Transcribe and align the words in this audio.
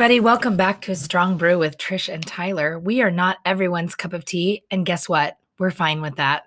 everybody. 0.00 0.18
Welcome 0.18 0.56
back 0.56 0.80
to 0.82 0.94
Strong 0.94 1.36
Brew 1.36 1.58
with 1.58 1.76
Trish 1.76 2.10
and 2.10 2.26
Tyler. 2.26 2.78
We 2.78 3.02
are 3.02 3.10
not 3.10 3.36
everyone's 3.44 3.94
cup 3.94 4.14
of 4.14 4.24
tea. 4.24 4.62
And 4.70 4.86
guess 4.86 5.10
what? 5.10 5.36
We're 5.58 5.70
fine 5.70 6.00
with 6.00 6.16
that. 6.16 6.44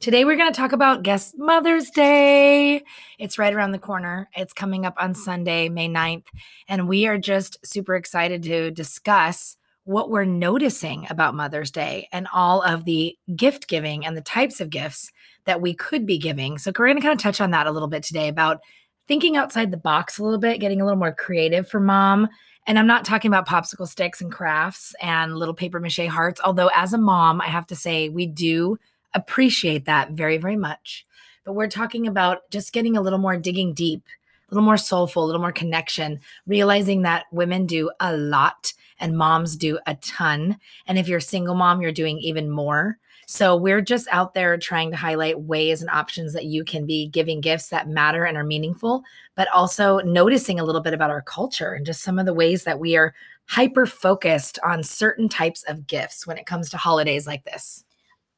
Today, 0.00 0.24
we're 0.24 0.36
going 0.36 0.52
to 0.52 0.56
talk 0.56 0.72
about 0.72 1.04
Guess 1.04 1.34
Mother's 1.38 1.88
Day. 1.90 2.82
It's 3.16 3.38
right 3.38 3.54
around 3.54 3.70
the 3.70 3.78
corner. 3.78 4.28
It's 4.34 4.52
coming 4.52 4.84
up 4.84 4.96
on 4.98 5.14
Sunday, 5.14 5.68
May 5.68 5.88
9th. 5.88 6.24
And 6.66 6.88
we 6.88 7.06
are 7.06 7.16
just 7.16 7.64
super 7.64 7.94
excited 7.94 8.42
to 8.42 8.72
discuss 8.72 9.56
what 9.84 10.10
we're 10.10 10.24
noticing 10.24 11.06
about 11.10 11.36
Mother's 11.36 11.70
Day 11.70 12.08
and 12.10 12.26
all 12.34 12.60
of 12.60 12.86
the 12.86 13.16
gift 13.36 13.68
giving 13.68 14.04
and 14.04 14.16
the 14.16 14.20
types 14.20 14.60
of 14.60 14.68
gifts 14.68 15.12
that 15.44 15.60
we 15.60 15.74
could 15.74 16.06
be 16.06 16.18
giving. 16.18 16.58
So, 16.58 16.72
we're 16.76 16.86
going 16.86 16.96
to 16.96 17.02
kind 17.02 17.14
of 17.14 17.22
touch 17.22 17.40
on 17.40 17.52
that 17.52 17.68
a 17.68 17.70
little 17.70 17.86
bit 17.86 18.02
today 18.02 18.26
about 18.26 18.58
thinking 19.06 19.36
outside 19.36 19.70
the 19.70 19.76
box 19.76 20.18
a 20.18 20.24
little 20.24 20.40
bit, 20.40 20.58
getting 20.58 20.80
a 20.80 20.84
little 20.84 20.98
more 20.98 21.14
creative 21.14 21.68
for 21.68 21.78
mom. 21.78 22.28
And 22.70 22.78
I'm 22.78 22.86
not 22.86 23.04
talking 23.04 23.28
about 23.28 23.48
popsicle 23.48 23.88
sticks 23.88 24.20
and 24.20 24.30
crafts 24.30 24.94
and 25.02 25.36
little 25.36 25.54
paper 25.54 25.80
mache 25.80 26.06
hearts, 26.06 26.40
although 26.44 26.70
as 26.72 26.92
a 26.92 26.98
mom, 26.98 27.40
I 27.40 27.46
have 27.46 27.66
to 27.66 27.74
say 27.74 28.08
we 28.08 28.26
do 28.26 28.78
appreciate 29.12 29.86
that 29.86 30.12
very, 30.12 30.36
very 30.38 30.54
much. 30.54 31.04
But 31.44 31.54
we're 31.54 31.66
talking 31.66 32.06
about 32.06 32.48
just 32.52 32.72
getting 32.72 32.96
a 32.96 33.00
little 33.00 33.18
more 33.18 33.36
digging 33.36 33.74
deep, 33.74 34.04
a 34.48 34.54
little 34.54 34.64
more 34.64 34.76
soulful, 34.76 35.24
a 35.24 35.26
little 35.26 35.40
more 35.40 35.50
connection, 35.50 36.20
realizing 36.46 37.02
that 37.02 37.24
women 37.32 37.66
do 37.66 37.90
a 37.98 38.16
lot 38.16 38.72
and 39.00 39.18
moms 39.18 39.56
do 39.56 39.80
a 39.88 39.96
ton. 39.96 40.56
And 40.86 40.96
if 40.96 41.08
you're 41.08 41.18
a 41.18 41.22
single 41.22 41.56
mom, 41.56 41.82
you're 41.82 41.90
doing 41.90 42.20
even 42.20 42.48
more. 42.48 42.98
So 43.32 43.54
we're 43.54 43.80
just 43.80 44.08
out 44.10 44.34
there 44.34 44.58
trying 44.58 44.90
to 44.90 44.96
highlight 44.96 45.42
ways 45.42 45.80
and 45.80 45.88
options 45.88 46.32
that 46.32 46.46
you 46.46 46.64
can 46.64 46.84
be 46.84 47.06
giving 47.06 47.40
gifts 47.40 47.68
that 47.68 47.86
matter 47.86 48.24
and 48.24 48.36
are 48.36 48.42
meaningful, 48.42 49.04
but 49.36 49.46
also 49.54 49.98
noticing 49.98 50.58
a 50.58 50.64
little 50.64 50.80
bit 50.80 50.94
about 50.94 51.10
our 51.10 51.22
culture 51.22 51.72
and 51.74 51.86
just 51.86 52.02
some 52.02 52.18
of 52.18 52.26
the 52.26 52.34
ways 52.34 52.64
that 52.64 52.80
we 52.80 52.96
are 52.96 53.14
hyper 53.46 53.86
focused 53.86 54.58
on 54.64 54.82
certain 54.82 55.28
types 55.28 55.62
of 55.68 55.86
gifts 55.86 56.26
when 56.26 56.38
it 56.38 56.46
comes 56.46 56.68
to 56.70 56.76
holidays 56.76 57.24
like 57.24 57.44
this. 57.44 57.84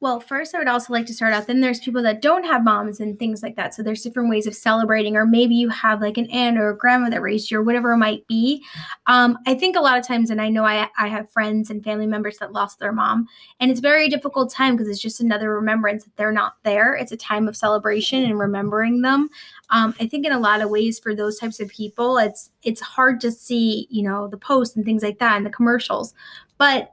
Well, 0.03 0.19
first, 0.19 0.53
I 0.53 0.57
would 0.59 0.67
also 0.67 0.91
like 0.91 1.05
to 1.05 1.13
start 1.13 1.31
out. 1.31 1.47
Then 1.47 1.61
there's 1.61 1.79
people 1.79 2.03
that 2.03 2.21
don't 2.21 2.43
have 2.43 2.65
moms 2.65 2.99
and 2.99 3.17
things 3.17 3.41
like 3.41 3.55
that. 3.55 3.73
So 3.73 3.81
there's 3.81 4.01
different 4.01 4.29
ways 4.29 4.45
of 4.45 4.53
celebrating, 4.53 5.15
or 5.15 5.25
maybe 5.25 5.55
you 5.55 5.69
have 5.69 6.01
like 6.01 6.17
an 6.17 6.29
aunt 6.29 6.57
or 6.57 6.71
a 6.71 6.77
grandma 6.77 7.09
that 7.09 7.21
raised 7.21 7.49
you, 7.49 7.59
or 7.59 7.63
whatever 7.63 7.93
it 7.93 7.97
might 7.99 8.27
be. 8.27 8.61
Um, 9.07 9.37
I 9.47 9.55
think 9.55 9.77
a 9.77 9.79
lot 9.79 9.97
of 9.97 10.05
times, 10.05 10.29
and 10.29 10.41
I 10.41 10.49
know 10.49 10.65
I, 10.65 10.89
I 10.99 11.07
have 11.07 11.31
friends 11.31 11.69
and 11.69 11.81
family 11.81 12.05
members 12.05 12.37
that 12.39 12.51
lost 12.51 12.79
their 12.79 12.91
mom, 12.91 13.29
and 13.61 13.71
it's 13.71 13.79
very 13.79 14.09
difficult 14.09 14.51
time 14.51 14.75
because 14.75 14.89
it's 14.89 14.99
just 14.99 15.21
another 15.21 15.55
remembrance 15.55 16.03
that 16.03 16.17
they're 16.17 16.33
not 16.33 16.55
there. 16.63 16.95
It's 16.95 17.13
a 17.13 17.17
time 17.17 17.47
of 17.47 17.55
celebration 17.55 18.25
and 18.25 18.37
remembering 18.37 19.03
them. 19.03 19.29
Um, 19.69 19.95
I 20.01 20.07
think 20.07 20.25
in 20.25 20.33
a 20.33 20.39
lot 20.39 20.59
of 20.59 20.69
ways 20.69 20.99
for 20.99 21.15
those 21.15 21.39
types 21.39 21.61
of 21.61 21.69
people, 21.69 22.17
it's 22.17 22.49
it's 22.61 22.81
hard 22.81 23.21
to 23.21 23.31
see, 23.31 23.87
you 23.89 24.03
know, 24.03 24.27
the 24.27 24.35
posts 24.35 24.75
and 24.75 24.83
things 24.83 25.01
like 25.01 25.19
that 25.19 25.37
and 25.37 25.45
the 25.45 25.49
commercials, 25.49 26.13
but 26.57 26.92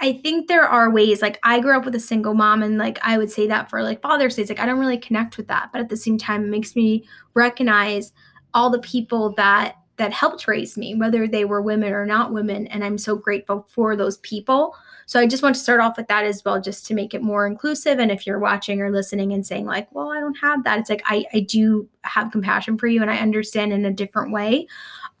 I 0.00 0.14
think 0.14 0.48
there 0.48 0.66
are 0.66 0.90
ways 0.90 1.20
like 1.20 1.38
I 1.42 1.60
grew 1.60 1.76
up 1.76 1.84
with 1.84 1.94
a 1.94 2.00
single 2.00 2.34
mom 2.34 2.62
and 2.62 2.78
like 2.78 2.98
I 3.02 3.18
would 3.18 3.30
say 3.30 3.46
that 3.48 3.68
for 3.68 3.82
like 3.82 4.00
Father's 4.00 4.36
Day, 4.36 4.44
like 4.44 4.58
I 4.58 4.66
don't 4.66 4.78
really 4.78 4.98
connect 4.98 5.36
with 5.36 5.48
that. 5.48 5.70
But 5.72 5.82
at 5.82 5.88
the 5.90 5.96
same 5.96 6.16
time, 6.16 6.44
it 6.44 6.48
makes 6.48 6.74
me 6.74 7.04
recognize 7.34 8.12
all 8.54 8.70
the 8.70 8.80
people 8.80 9.34
that 9.34 9.76
that 10.00 10.14
helped 10.14 10.48
raise 10.48 10.78
me, 10.78 10.94
whether 10.94 11.28
they 11.28 11.44
were 11.44 11.60
women 11.60 11.92
or 11.92 12.06
not 12.06 12.32
women. 12.32 12.66
And 12.68 12.82
I'm 12.82 12.96
so 12.96 13.16
grateful 13.16 13.66
for 13.68 13.94
those 13.94 14.16
people. 14.18 14.74
So 15.04 15.20
I 15.20 15.26
just 15.26 15.42
want 15.42 15.56
to 15.56 15.60
start 15.60 15.80
off 15.80 15.98
with 15.98 16.08
that 16.08 16.24
as 16.24 16.42
well, 16.42 16.58
just 16.58 16.86
to 16.86 16.94
make 16.94 17.12
it 17.12 17.20
more 17.20 17.46
inclusive. 17.46 17.98
And 17.98 18.10
if 18.10 18.26
you're 18.26 18.38
watching 18.38 18.80
or 18.80 18.90
listening 18.90 19.34
and 19.34 19.46
saying, 19.46 19.66
like, 19.66 19.94
well, 19.94 20.10
I 20.10 20.20
don't 20.20 20.38
have 20.40 20.64
that, 20.64 20.78
it's 20.78 20.88
like 20.88 21.02
I, 21.04 21.26
I 21.34 21.40
do 21.40 21.86
have 22.04 22.32
compassion 22.32 22.78
for 22.78 22.86
you 22.86 23.02
and 23.02 23.10
I 23.10 23.18
understand 23.18 23.74
in 23.74 23.84
a 23.84 23.92
different 23.92 24.32
way. 24.32 24.66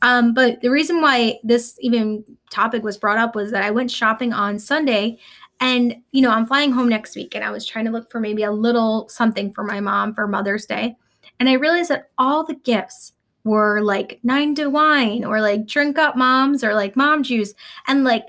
Um, 0.02 0.34
but 0.34 0.60
the 0.60 0.70
reason 0.70 1.00
why 1.00 1.38
this 1.42 1.76
even 1.80 2.24
topic 2.50 2.82
was 2.82 2.96
brought 2.96 3.18
up 3.18 3.34
was 3.34 3.50
that 3.52 3.62
I 3.62 3.70
went 3.70 3.90
shopping 3.90 4.32
on 4.32 4.58
Sunday 4.58 5.18
and, 5.60 5.96
you 6.12 6.22
know, 6.22 6.30
I'm 6.30 6.46
flying 6.46 6.72
home 6.72 6.88
next 6.88 7.14
week 7.14 7.34
and 7.34 7.44
I 7.44 7.50
was 7.50 7.66
trying 7.66 7.84
to 7.84 7.90
look 7.90 8.10
for 8.10 8.18
maybe 8.18 8.42
a 8.42 8.50
little 8.50 9.08
something 9.08 9.52
for 9.52 9.62
my 9.62 9.80
mom 9.80 10.14
for 10.14 10.26
Mother's 10.26 10.64
Day. 10.64 10.96
And 11.38 11.48
I 11.48 11.54
realized 11.54 11.90
that 11.90 12.10
all 12.16 12.44
the 12.44 12.54
gifts 12.54 13.12
were 13.44 13.80
like 13.80 14.20
nine 14.22 14.54
to 14.54 14.68
wine 14.68 15.24
or 15.24 15.40
like 15.40 15.66
drink 15.66 15.98
up 15.98 16.16
moms 16.16 16.64
or 16.64 16.74
like 16.74 16.96
mom 16.96 17.22
juice. 17.22 17.52
And 17.86 18.04
like 18.04 18.26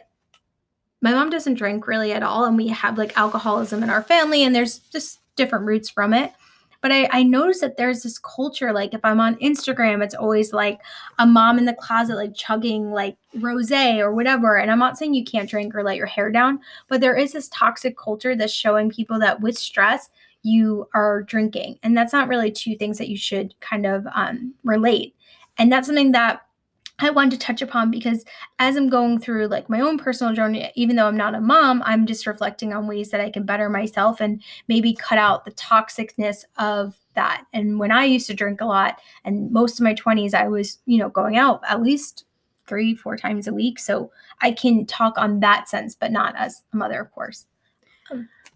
my 1.02 1.12
mom 1.12 1.30
doesn't 1.30 1.56
drink 1.56 1.88
really 1.88 2.12
at 2.12 2.24
all. 2.24 2.46
And 2.46 2.58
we 2.58 2.68
have 2.68 2.98
like 2.98 3.18
alcoholism 3.18 3.82
in 3.82 3.90
our 3.90 4.04
family 4.04 4.44
and 4.44 4.54
there's 4.54 4.80
just 4.80 5.20
different 5.36 5.66
roots 5.66 5.90
from 5.90 6.14
it. 6.14 6.34
But 6.82 6.92
I, 6.92 7.08
I 7.12 7.24
noticed 7.24 7.62
that 7.62 7.78
there's 7.78 8.04
this 8.04 8.18
culture, 8.18 8.74
like 8.74 8.94
if 8.94 9.02
I'm 9.04 9.20
on 9.20 9.36
Instagram, 9.36 10.04
it's 10.04 10.16
always 10.16 10.52
like 10.52 10.80
a 11.20 11.26
mom 11.26 11.58
in 11.58 11.66
the 11.66 11.74
closet, 11.74 12.16
like 12.16 12.36
chugging 12.36 12.92
like 12.92 13.18
rose 13.36 13.72
or 13.72 14.14
whatever. 14.14 14.58
And 14.58 14.72
I'm 14.72 14.80
not 14.80 14.98
saying 14.98 15.14
you 15.14 15.24
can't 15.24 15.50
drink 15.50 15.76
or 15.76 15.84
let 15.84 15.98
your 15.98 16.08
hair 16.08 16.32
down, 16.32 16.60
but 16.88 17.00
there 17.00 17.16
is 17.16 17.34
this 17.34 17.50
toxic 17.50 17.98
culture 17.98 18.36
that's 18.36 18.54
showing 18.54 18.90
people 18.90 19.20
that 19.20 19.42
with 19.42 19.58
stress, 19.58 20.10
you 20.44 20.88
are 20.94 21.22
drinking. 21.22 21.78
And 21.84 21.96
that's 21.96 22.14
not 22.14 22.28
really 22.28 22.52
two 22.52 22.76
things 22.76 22.98
that 22.98 23.10
you 23.10 23.18
should 23.18 23.54
kind 23.60 23.86
of 23.86 24.08
um, 24.14 24.56
relate. 24.64 25.16
And 25.58 25.72
that's 25.72 25.88
something 25.88 26.12
that 26.14 26.42
I 27.02 27.10
wanted 27.10 27.32
to 27.32 27.46
touch 27.46 27.62
upon 27.62 27.92
because 27.92 28.24
as 28.60 28.76
I'm 28.76 28.90
going 28.90 29.20
through 29.20 29.48
like 29.48 29.70
my 29.70 29.82
own 29.82 29.98
personal 29.98 30.34
journey, 30.34 30.72
even 30.76 30.96
though 30.96 31.08
I'm 31.08 31.18
not 31.18 31.36
a 31.36 31.42
mom, 31.42 31.82
I'm 31.86 32.06
just 32.06 32.28
reflecting 32.28 32.74
on 32.74 32.88
ways 32.88 33.10
that 33.12 33.22
I 33.22 33.30
can 33.30 33.44
better 33.44 33.70
myself 33.70 34.22
and 34.22 34.42
maybe 34.68 34.94
cut 34.94 35.18
out 35.18 35.46
the 35.46 35.52
toxicness 35.52 36.46
of 36.58 36.98
that. 37.16 37.46
And 37.54 37.80
when 37.80 37.92
I 37.92 38.06
used 38.06 38.28
to 38.28 38.34
drink 38.34 38.62
a 38.62 38.66
lot, 38.66 39.00
and 39.26 39.52
most 39.52 39.80
of 39.80 39.84
my 39.84 39.94
20s, 39.94 40.34
I 40.34 40.48
was, 40.48 40.80
you 40.86 40.98
know, 40.98 41.10
going 41.10 41.38
out 41.38 41.62
at 41.68 41.82
least 41.82 42.26
three, 42.68 42.96
four 42.96 43.18
times 43.18 43.48
a 43.48 43.54
week. 43.54 43.80
So 43.80 44.12
I 44.42 44.52
can 44.52 44.86
talk 44.86 45.18
on 45.18 45.42
that 45.42 45.68
sense, 45.68 45.96
but 45.96 46.12
not 46.12 46.36
as 46.38 46.62
a 46.72 46.78
mother, 46.78 47.02
of 47.02 47.12
course. 47.12 47.46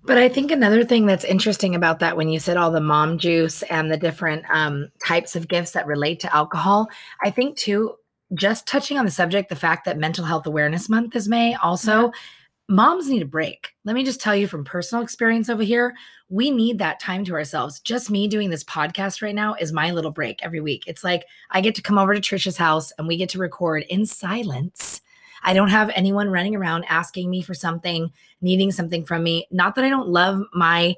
But 0.05 0.19
I 0.19 0.29
think 0.29 0.51
another 0.51 0.83
thing 0.83 1.07
that's 1.07 1.25
interesting 1.25 1.73
about 1.73 1.99
that, 1.99 2.15
when 2.15 2.29
you 2.29 2.39
said 2.39 2.57
all 2.57 2.69
the 2.69 2.79
mom 2.79 3.17
juice 3.17 3.63
and 3.63 3.91
the 3.91 3.97
different 3.97 4.45
um, 4.49 4.89
types 5.03 5.35
of 5.35 5.47
gifts 5.47 5.71
that 5.71 5.87
relate 5.87 6.19
to 6.21 6.35
alcohol, 6.35 6.87
I 7.23 7.31
think 7.31 7.57
too, 7.57 7.95
just 8.33 8.67
touching 8.67 8.97
on 8.97 9.05
the 9.05 9.11
subject, 9.11 9.49
the 9.49 9.55
fact 9.55 9.85
that 9.85 9.97
Mental 9.97 10.25
Health 10.25 10.45
Awareness 10.47 10.89
Month 10.89 11.15
is 11.15 11.27
May, 11.27 11.53
also, 11.55 12.05
yeah. 12.05 12.11
moms 12.69 13.09
need 13.09 13.21
a 13.21 13.27
break. 13.27 13.69
Let 13.83 13.95
me 13.95 14.03
just 14.03 14.19
tell 14.19 14.35
you 14.35 14.47
from 14.47 14.63
personal 14.63 15.03
experience 15.03 15.49
over 15.49 15.63
here, 15.63 15.95
we 16.29 16.49
need 16.49 16.79
that 16.79 16.99
time 16.99 17.23
to 17.25 17.33
ourselves. 17.33 17.79
Just 17.79 18.09
me 18.09 18.27
doing 18.27 18.49
this 18.49 18.63
podcast 18.63 19.21
right 19.21 19.35
now 19.35 19.53
is 19.53 19.71
my 19.71 19.91
little 19.91 20.11
break 20.11 20.43
every 20.43 20.59
week. 20.59 20.83
It's 20.87 21.03
like 21.03 21.25
I 21.51 21.61
get 21.61 21.75
to 21.75 21.81
come 21.81 21.99
over 21.99 22.15
to 22.15 22.21
Trisha's 22.21 22.57
house 22.57 22.91
and 22.97 23.07
we 23.07 23.17
get 23.17 23.29
to 23.29 23.39
record 23.39 23.83
in 23.89 24.05
silence. 24.05 25.01
I 25.43 25.53
don't 25.53 25.69
have 25.69 25.91
anyone 25.93 26.31
running 26.31 26.55
around 26.55 26.85
asking 26.85 27.29
me 27.29 27.43
for 27.43 27.53
something, 27.53 28.11
needing 28.41 28.71
something 28.71 29.05
from 29.05 29.21
me. 29.21 29.47
Not 29.51 29.75
that 29.75 29.85
I 29.85 29.89
don't 29.89 30.09
love 30.09 30.41
my 30.53 30.95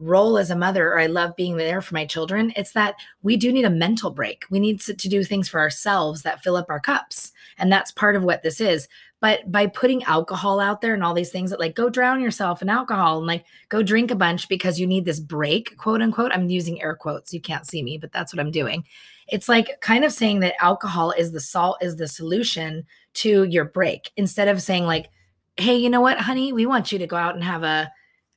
role 0.00 0.38
as 0.38 0.50
a 0.50 0.56
mother 0.56 0.88
or 0.88 0.98
I 0.98 1.06
love 1.06 1.36
being 1.36 1.56
there 1.56 1.82
for 1.82 1.94
my 1.94 2.06
children. 2.06 2.52
It's 2.56 2.72
that 2.72 2.96
we 3.22 3.36
do 3.36 3.52
need 3.52 3.66
a 3.66 3.70
mental 3.70 4.10
break. 4.10 4.44
We 4.50 4.58
need 4.58 4.80
to, 4.80 4.94
do 4.94 5.24
things 5.24 5.48
for 5.48 5.60
ourselves 5.60 6.22
that 6.22 6.42
fill 6.42 6.56
up 6.56 6.66
our 6.68 6.78
cups. 6.78 7.32
And 7.58 7.70
that's 7.70 7.90
part 7.90 8.16
of 8.16 8.22
what 8.22 8.42
this 8.42 8.60
is. 8.60 8.88
But 9.20 9.50
by 9.50 9.66
putting 9.66 10.04
alcohol 10.04 10.60
out 10.60 10.80
there 10.80 10.94
and 10.94 11.02
all 11.02 11.14
these 11.14 11.32
things 11.32 11.50
that 11.50 11.60
like 11.60 11.74
go 11.74 11.90
drown 11.90 12.20
yourself 12.20 12.62
in 12.62 12.68
alcohol 12.68 13.18
and 13.18 13.26
like 13.26 13.44
go 13.68 13.82
drink 13.82 14.10
a 14.10 14.14
bunch 14.14 14.48
because 14.48 14.78
you 14.78 14.86
need 14.86 15.04
this 15.04 15.20
break, 15.20 15.76
quote 15.76 16.00
unquote. 16.00 16.32
I'm 16.32 16.48
using 16.48 16.80
air 16.80 16.94
quotes. 16.94 17.34
You 17.34 17.40
can't 17.40 17.66
see 17.66 17.82
me, 17.82 17.98
but 17.98 18.12
that's 18.12 18.32
what 18.32 18.40
I'm 18.40 18.50
doing. 18.52 18.84
It's 19.28 19.48
like 19.48 19.80
kind 19.80 20.04
of 20.04 20.12
saying 20.12 20.40
that 20.40 20.62
alcohol 20.62 21.10
is 21.10 21.32
the 21.32 21.40
salt, 21.40 21.78
is 21.82 21.96
the 21.96 22.08
solution 22.08 22.86
to 23.14 23.44
your 23.44 23.64
break 23.64 24.12
instead 24.16 24.48
of 24.48 24.62
saying 24.62 24.86
like, 24.86 25.10
hey, 25.56 25.76
you 25.76 25.90
know 25.90 26.00
what, 26.00 26.18
honey, 26.18 26.52
we 26.52 26.64
want 26.64 26.92
you 26.92 26.98
to 26.98 27.06
go 27.06 27.16
out 27.16 27.34
and 27.34 27.44
have 27.44 27.62
a 27.62 27.90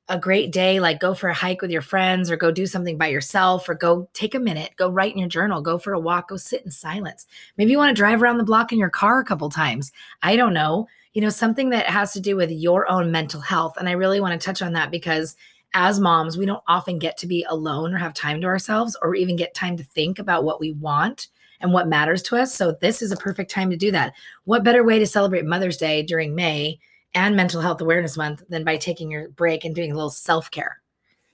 a 0.10 0.20
great 0.20 0.52
day, 0.52 0.80
like 0.80 1.00
go 1.00 1.14
for 1.14 1.30
a 1.30 1.34
hike 1.34 1.62
with 1.62 1.72
your 1.72 1.82
friends 1.82 2.30
or 2.30 2.36
go 2.36 2.52
do 2.52 2.68
something 2.68 2.98
by 2.98 3.08
yourself 3.08 3.70
or 3.70 3.74
go 3.74 4.10
take 4.14 4.36
a 4.36 4.40
minute, 4.40 4.72
go 4.76 4.90
write 4.90 5.14
in 5.14 5.20
your 5.20 5.30
journal, 5.30 5.62
go 5.62 5.78
for 5.78 5.94
a 5.94 6.00
walk, 6.00 6.30
go 6.30 6.36
sit 6.36 6.64
in 6.64 6.72
silence. 6.72 7.26
Maybe 7.58 7.72
you 7.72 7.78
want 7.78 7.96
to 7.96 8.00
drive 8.00 8.22
around 8.22 8.38
the 8.38 8.44
block 8.44 8.74
in 8.74 8.80
your 8.80 8.90
car 8.90 9.20
a 9.20 9.26
couple 9.26 9.50
times. 9.50 9.94
I 10.22 10.36
don't 10.36 10.54
know. 10.54 10.88
You 11.14 11.22
know, 11.22 11.30
something 11.30 11.70
that 11.70 11.88
has 11.88 12.12
to 12.14 12.20
do 12.20 12.36
with 12.36 12.52
your 12.52 12.90
own 12.92 13.12
mental 13.12 13.40
health. 13.40 13.76
And 13.78 13.88
I 13.88 13.94
really 13.94 14.20
want 14.20 14.40
to 14.40 14.46
touch 14.46 14.62
on 14.62 14.74
that 14.74 14.92
because 14.92 15.38
as 15.74 16.00
moms, 16.00 16.38
we 16.38 16.46
don't 16.46 16.64
often 16.68 17.00
get 17.00 17.18
to 17.18 17.28
be 17.28 17.46
alone 17.48 17.94
or 17.94 17.98
have 17.98 18.14
time 18.14 18.42
to 18.42 18.48
ourselves 18.48 18.98
or 19.02 19.16
even 19.16 19.36
get 19.36 19.54
time 19.54 19.78
to 19.78 19.84
think 19.84 20.20
about 20.20 20.44
what 20.44 20.60
we 20.60 20.74
want 20.74 21.30
and 21.62 21.72
what 21.72 21.88
matters 21.88 22.22
to 22.24 22.36
us. 22.36 22.54
So, 22.54 22.74
this 22.74 23.02
is 23.02 23.12
a 23.12 23.18
perfect 23.18 23.50
time 23.50 23.70
to 23.70 23.78
do 23.78 23.90
that. 23.92 24.14
What 24.44 24.64
better 24.64 24.84
way 24.84 25.00
to 25.00 25.08
celebrate 25.08 25.46
Mother's 25.46 25.78
Day 25.78 26.04
during 26.04 26.36
May 26.36 26.80
and 27.16 27.36
Mental 27.36 27.62
Health 27.62 27.82
Awareness 27.82 28.18
Month 28.18 28.44
than 28.50 28.64
by 28.64 28.78
taking 28.78 29.12
your 29.12 29.30
break 29.30 29.66
and 29.66 29.76
doing 29.76 29.92
a 29.92 29.96
little 29.96 30.10
self 30.10 30.50
care. 30.52 30.80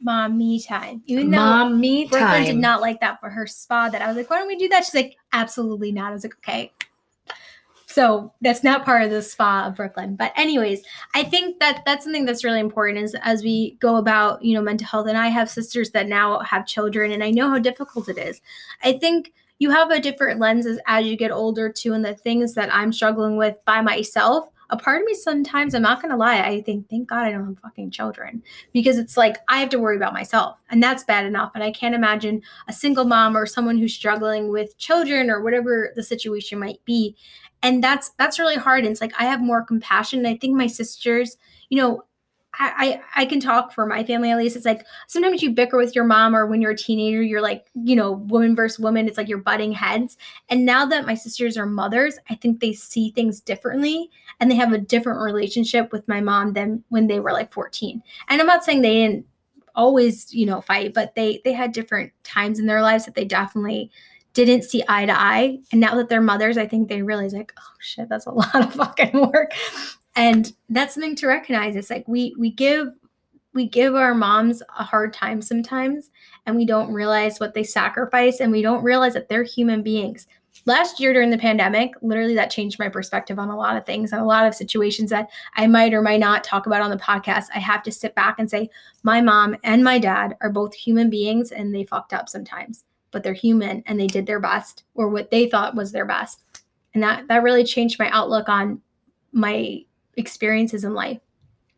Mom 0.01 0.37
me 0.37 0.61
time. 0.61 1.01
Even 1.07 1.29
though 1.29 1.37
Mom 1.37 1.79
me 1.79 2.05
Brooklyn 2.05 2.31
time. 2.31 2.45
did 2.45 2.57
not 2.57 2.81
like 2.81 3.01
that 3.01 3.19
for 3.19 3.29
her 3.29 3.45
spa, 3.45 3.89
that 3.89 4.01
I 4.01 4.07
was 4.07 4.15
like, 4.15 4.29
why 4.29 4.39
don't 4.39 4.47
we 4.47 4.55
do 4.55 4.69
that? 4.69 4.85
She's 4.85 4.95
like, 4.95 5.17
absolutely 5.33 5.91
not. 5.91 6.11
I 6.11 6.13
was 6.13 6.23
like, 6.23 6.37
okay. 6.37 6.71
So 7.85 8.31
that's 8.39 8.63
not 8.63 8.85
part 8.85 9.03
of 9.03 9.09
the 9.09 9.21
spa 9.21 9.65
of 9.65 9.75
Brooklyn. 9.75 10.15
But 10.15 10.31
anyways, 10.37 10.83
I 11.15 11.23
think 11.23 11.59
that 11.59 11.81
that's 11.85 12.05
something 12.05 12.23
that's 12.23 12.43
really 12.43 12.59
important 12.59 12.99
is 12.99 13.15
as 13.23 13.43
we 13.43 13.77
go 13.81 13.97
about, 13.97 14.43
you 14.43 14.53
know, 14.53 14.61
mental 14.61 14.87
health. 14.87 15.07
And 15.07 15.17
I 15.17 15.27
have 15.27 15.49
sisters 15.49 15.89
that 15.91 16.07
now 16.07 16.39
have 16.39 16.67
children 16.67 17.11
and 17.11 17.23
I 17.23 17.31
know 17.31 17.49
how 17.49 17.57
difficult 17.57 18.07
it 18.07 18.17
is. 18.17 18.41
I 18.83 18.93
think 18.93 19.33
you 19.59 19.69
have 19.71 19.91
a 19.91 19.99
different 19.99 20.39
lenses 20.39 20.79
as 20.87 21.05
you 21.05 21.17
get 21.17 21.31
older 21.31 21.69
too 21.69 21.93
and 21.93 22.03
the 22.03 22.15
things 22.15 22.53
that 22.55 22.73
i'm 22.73 22.91
struggling 22.91 23.37
with 23.37 23.57
by 23.65 23.81
myself 23.81 24.49
a 24.69 24.77
part 24.77 25.01
of 25.01 25.05
me 25.05 25.13
sometimes 25.13 25.73
i'm 25.73 25.81
not 25.81 26.01
gonna 26.01 26.17
lie 26.17 26.41
i 26.41 26.61
think 26.61 26.89
thank 26.89 27.07
god 27.07 27.25
i 27.25 27.31
don't 27.31 27.45
have 27.45 27.59
fucking 27.59 27.91
children. 27.91 28.41
Because 28.73 28.97
it's 28.97 29.17
like 29.17 29.37
i 29.47 29.59
have 29.59 29.69
to 29.69 29.79
worry 29.79 29.95
about 29.95 30.13
myself 30.13 30.59
and 30.69 30.81
that's 30.81 31.03
bad 31.03 31.25
enough 31.25 31.51
and 31.55 31.63
i 31.63 31.71
can't 31.71 31.95
imagine 31.95 32.41
a 32.67 32.73
single 32.73 33.05
mom 33.05 33.35
or 33.35 33.45
someone 33.45 33.77
who's 33.77 33.93
struggling 33.93 34.51
with 34.51 34.77
children 34.77 35.29
or 35.29 35.41
whatever 35.41 35.91
the 35.95 36.03
situation 36.03 36.59
might 36.59 36.83
be. 36.85 37.15
And 37.61 37.83
that's 37.83 38.11
that's 38.11 38.39
really 38.39 38.55
hard 38.55 38.85
and 38.85 38.91
it's 38.91 39.01
like 39.01 39.13
i 39.19 39.25
have 39.25 39.41
more 39.41 39.63
compassion 39.63 40.19
and 40.19 40.27
i 40.27 40.37
think 40.37 40.55
my 40.55 40.67
sisters 40.67 41.35
you 41.67 41.77
know 41.77 42.03
I, 42.59 43.01
I 43.15 43.25
can 43.25 43.39
talk 43.39 43.71
for 43.71 43.85
my 43.85 44.03
family 44.03 44.31
at 44.31 44.37
least. 44.37 44.57
It's 44.57 44.65
like 44.65 44.85
sometimes 45.07 45.41
you 45.41 45.51
bicker 45.51 45.77
with 45.77 45.95
your 45.95 46.03
mom, 46.03 46.35
or 46.35 46.45
when 46.45 46.61
you're 46.61 46.71
a 46.71 46.77
teenager, 46.77 47.21
you're 47.21 47.41
like, 47.41 47.67
you 47.73 47.95
know, 47.95 48.11
woman 48.11 48.55
versus 48.55 48.79
woman. 48.79 49.07
It's 49.07 49.17
like 49.17 49.29
you're 49.29 49.37
butting 49.37 49.71
heads. 49.71 50.17
And 50.49 50.65
now 50.65 50.85
that 50.87 51.05
my 51.05 51.13
sisters 51.13 51.57
are 51.57 51.65
mothers, 51.65 52.19
I 52.29 52.35
think 52.35 52.59
they 52.59 52.73
see 52.73 53.11
things 53.11 53.39
differently 53.39 54.09
and 54.39 54.51
they 54.51 54.55
have 54.55 54.73
a 54.73 54.77
different 54.77 55.21
relationship 55.21 55.93
with 55.93 56.07
my 56.07 56.19
mom 56.19 56.53
than 56.53 56.83
when 56.89 57.07
they 57.07 57.21
were 57.21 57.31
like 57.31 57.53
14. 57.53 58.03
And 58.27 58.41
I'm 58.41 58.47
not 58.47 58.65
saying 58.65 58.81
they 58.81 58.93
didn't 58.93 59.25
always, 59.75 60.33
you 60.33 60.45
know, 60.45 60.59
fight, 60.59 60.93
but 60.93 61.15
they 61.15 61.41
they 61.45 61.53
had 61.53 61.71
different 61.71 62.11
times 62.23 62.59
in 62.59 62.65
their 62.65 62.81
lives 62.81 63.05
that 63.05 63.15
they 63.15 63.25
definitely 63.25 63.89
didn't 64.33 64.63
see 64.63 64.83
eye 64.87 65.05
to 65.05 65.17
eye. 65.17 65.59
And 65.71 65.79
now 65.79 65.95
that 65.95 66.09
they're 66.09 66.21
mothers, 66.21 66.57
I 66.57 66.67
think 66.67 66.89
they 66.89 67.01
realize 67.01 67.33
like, 67.33 67.53
oh 67.57 67.73
shit, 67.79 68.09
that's 68.09 68.25
a 68.25 68.31
lot 68.33 68.55
of 68.55 68.73
fucking 68.73 69.31
work 69.31 69.53
and 70.15 70.53
that's 70.69 70.93
something 70.93 71.15
to 71.17 71.27
recognize. 71.27 71.75
It's 71.75 71.89
like 71.89 72.07
we 72.07 72.35
we 72.37 72.51
give 72.51 72.89
we 73.53 73.67
give 73.67 73.95
our 73.95 74.13
moms 74.13 74.61
a 74.77 74.83
hard 74.83 75.13
time 75.13 75.41
sometimes 75.41 76.11
and 76.45 76.55
we 76.55 76.65
don't 76.65 76.93
realize 76.93 77.39
what 77.39 77.53
they 77.53 77.63
sacrifice 77.63 78.39
and 78.39 78.51
we 78.51 78.61
don't 78.61 78.83
realize 78.83 79.13
that 79.13 79.27
they're 79.27 79.43
human 79.43 79.81
beings. 79.81 80.27
Last 80.65 80.99
year 80.99 81.13
during 81.13 81.29
the 81.29 81.37
pandemic 81.37 81.93
literally 82.01 82.35
that 82.35 82.51
changed 82.51 82.79
my 82.79 82.89
perspective 82.89 83.39
on 83.39 83.49
a 83.49 83.57
lot 83.57 83.77
of 83.77 83.85
things 83.85 84.11
and 84.11 84.21
a 84.21 84.25
lot 84.25 84.45
of 84.45 84.53
situations 84.53 85.09
that 85.09 85.29
i 85.55 85.65
might 85.65 85.93
or 85.93 86.01
might 86.01 86.19
not 86.19 86.43
talk 86.43 86.67
about 86.67 86.81
on 86.81 86.91
the 86.91 86.97
podcast. 86.97 87.45
I 87.55 87.59
have 87.59 87.81
to 87.83 87.91
sit 87.91 88.13
back 88.13 88.39
and 88.39 88.49
say 88.49 88.69
my 89.03 89.21
mom 89.21 89.55
and 89.63 89.83
my 89.83 89.99
dad 89.99 90.35
are 90.41 90.49
both 90.49 90.73
human 90.73 91.09
beings 91.09 91.51
and 91.51 91.73
they 91.73 91.85
fucked 91.85 92.13
up 92.13 92.29
sometimes 92.29 92.83
but 93.11 93.23
they're 93.23 93.33
human 93.33 93.83
and 93.85 93.99
they 93.99 94.07
did 94.07 94.25
their 94.25 94.39
best 94.39 94.83
or 94.95 95.09
what 95.09 95.31
they 95.31 95.49
thought 95.49 95.75
was 95.75 95.91
their 95.91 96.05
best. 96.05 96.41
And 96.93 97.03
that 97.03 97.27
that 97.27 97.43
really 97.43 97.63
changed 97.63 97.99
my 97.99 98.09
outlook 98.09 98.49
on 98.49 98.81
my 99.31 99.83
experiences 100.19 100.83
in 100.83 100.93
life. 100.93 101.19